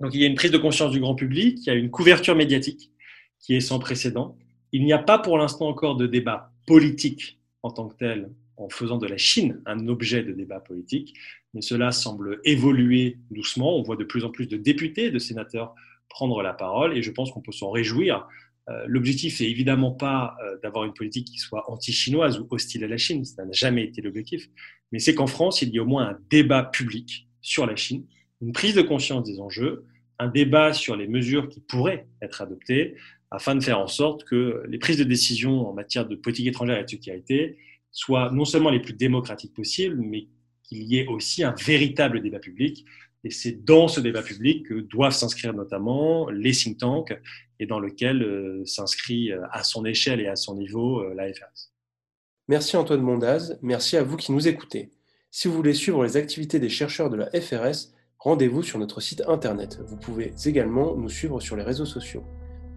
Donc 0.00 0.14
il 0.14 0.20
y 0.20 0.24
a 0.24 0.26
une 0.26 0.34
prise 0.34 0.50
de 0.50 0.58
conscience 0.58 0.90
du 0.90 1.00
grand 1.00 1.14
public, 1.14 1.58
il 1.62 1.66
y 1.66 1.70
a 1.70 1.74
une 1.74 1.90
couverture 1.90 2.34
médiatique 2.34 2.90
qui 3.38 3.54
est 3.54 3.60
sans 3.60 3.78
précédent. 3.78 4.36
Il 4.72 4.84
n'y 4.84 4.92
a 4.92 4.98
pas 4.98 5.18
pour 5.18 5.38
l'instant 5.38 5.68
encore 5.68 5.96
de 5.96 6.06
débat 6.06 6.52
politique 6.66 7.40
en 7.62 7.70
tant 7.70 7.88
que 7.88 7.96
tel 7.96 8.30
en 8.56 8.68
faisant 8.68 8.98
de 8.98 9.06
la 9.06 9.16
Chine 9.16 9.60
un 9.66 9.88
objet 9.88 10.22
de 10.22 10.32
débat 10.32 10.60
politique, 10.60 11.14
mais 11.54 11.62
cela 11.62 11.90
semble 11.90 12.40
évoluer 12.44 13.18
doucement. 13.30 13.76
On 13.76 13.82
voit 13.82 13.96
de 13.96 14.04
plus 14.04 14.24
en 14.24 14.30
plus 14.30 14.46
de 14.46 14.56
députés, 14.56 15.10
de 15.10 15.18
sénateurs 15.18 15.74
prendre 16.08 16.42
la 16.42 16.52
parole, 16.52 16.96
et 16.96 17.02
je 17.02 17.10
pense 17.10 17.30
qu'on 17.30 17.40
peut 17.40 17.52
s'en 17.52 17.70
réjouir. 17.70 18.28
Euh, 18.68 18.84
l'objectif 18.86 19.40
n'est 19.40 19.50
évidemment 19.50 19.90
pas 19.90 20.36
euh, 20.44 20.58
d'avoir 20.62 20.84
une 20.84 20.92
politique 20.92 21.26
qui 21.26 21.38
soit 21.38 21.68
anti-chinoise 21.70 22.38
ou 22.38 22.46
hostile 22.50 22.84
à 22.84 22.88
la 22.88 22.98
Chine, 22.98 23.24
ça 23.24 23.44
n'a 23.44 23.52
jamais 23.52 23.84
été 23.84 24.02
l'objectif, 24.02 24.48
mais 24.92 24.98
c'est 24.98 25.14
qu'en 25.14 25.26
France, 25.26 25.62
il 25.62 25.70
y 25.70 25.78
a 25.78 25.82
au 25.82 25.86
moins 25.86 26.10
un 26.10 26.18
débat 26.30 26.62
public 26.62 27.26
sur 27.42 27.66
la 27.66 27.76
Chine, 27.76 28.06
une 28.40 28.52
prise 28.52 28.74
de 28.74 28.82
conscience 28.82 29.24
des 29.24 29.40
enjeux, 29.40 29.84
un 30.18 30.28
débat 30.28 30.72
sur 30.72 30.96
les 30.96 31.06
mesures 31.06 31.48
qui 31.48 31.60
pourraient 31.60 32.06
être 32.22 32.40
adoptées, 32.40 32.96
afin 33.30 33.54
de 33.54 33.62
faire 33.62 33.78
en 33.78 33.86
sorte 33.88 34.24
que 34.24 34.62
les 34.68 34.78
prises 34.78 34.98
de 34.98 35.04
décision 35.04 35.68
en 35.68 35.72
matière 35.72 36.06
de 36.06 36.14
politique 36.14 36.46
étrangère 36.46 36.78
et 36.78 36.84
de 36.84 36.90
sécurité 36.90 37.56
soient 37.90 38.30
non 38.30 38.44
seulement 38.44 38.70
les 38.70 38.80
plus 38.80 38.92
démocratiques 38.92 39.54
possibles, 39.54 39.96
mais 39.96 40.28
qu'il 40.62 40.82
y 40.82 40.98
ait 40.98 41.06
aussi 41.06 41.42
un 41.42 41.54
véritable 41.54 42.20
débat 42.20 42.38
public. 42.38 42.84
Et 43.24 43.30
c'est 43.30 43.64
dans 43.64 43.88
ce 43.88 44.00
débat 44.00 44.22
public 44.22 44.66
que 44.66 44.74
doivent 44.74 45.14
s'inscrire 45.14 45.54
notamment 45.54 46.28
les 46.28 46.52
think 46.52 46.78
tanks 46.78 47.12
et 47.58 47.66
dans 47.66 47.78
lequel 47.78 48.22
euh, 48.22 48.64
s'inscrit 48.66 49.30
euh, 49.30 49.40
à 49.52 49.62
son 49.62 49.84
échelle 49.84 50.20
et 50.20 50.26
à 50.26 50.36
son 50.36 50.56
niveau 50.56 51.00
euh, 51.00 51.14
la 51.14 51.32
FRS. 51.32 51.70
Merci 52.48 52.76
Antoine 52.76 53.00
Mondaz, 53.00 53.58
merci 53.62 53.96
à 53.96 54.02
vous 54.02 54.16
qui 54.16 54.32
nous 54.32 54.48
écoutez. 54.48 54.90
Si 55.32 55.48
vous 55.48 55.54
voulez 55.54 55.74
suivre 55.74 56.04
les 56.04 56.16
activités 56.16 56.60
des 56.60 56.68
chercheurs 56.68 57.10
de 57.10 57.16
la 57.16 57.26
FRS, 57.32 57.92
rendez-vous 58.20 58.62
sur 58.62 58.78
notre 58.78 59.00
site 59.00 59.24
internet. 59.26 59.80
Vous 59.84 59.96
pouvez 59.96 60.32
également 60.44 60.94
nous 60.94 61.08
suivre 61.08 61.40
sur 61.40 61.56
les 61.56 61.64
réseaux 61.64 61.86
sociaux. 61.86 62.22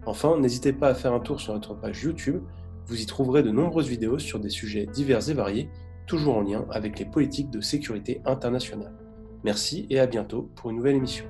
Enfin, 0.06 0.36
n'hésitez 0.36 0.72
pas 0.72 0.88
à 0.88 0.94
faire 0.94 1.12
un 1.12 1.20
tour 1.20 1.40
sur 1.40 1.52
notre 1.54 1.74
page 1.74 2.02
YouTube 2.02 2.42
vous 2.86 3.00
y 3.00 3.06
trouverez 3.06 3.42
de 3.42 3.50
nombreuses 3.50 3.88
vidéos 3.88 4.18
sur 4.18 4.38
des 4.38 4.48
sujets 4.48 4.86
divers 4.86 5.28
et 5.28 5.34
variés, 5.34 5.68
toujours 6.06 6.36
en 6.36 6.42
lien 6.42 6.64
avec 6.70 6.98
les 6.98 7.04
politiques 7.04 7.50
de 7.50 7.60
sécurité 7.60 8.22
internationale. 8.24 8.94
Merci 9.42 9.86
et 9.90 9.98
à 9.98 10.06
bientôt 10.06 10.50
pour 10.54 10.70
une 10.70 10.76
nouvelle 10.76 10.96
émission. 10.96 11.24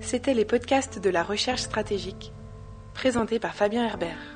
C'était 0.00 0.34
les 0.34 0.44
podcasts 0.44 1.00
de 1.00 1.08
la 1.08 1.22
recherche 1.22 1.62
stratégique, 1.62 2.32
présentés 2.92 3.38
par 3.38 3.54
Fabien 3.54 3.84
Herbert. 3.86 4.33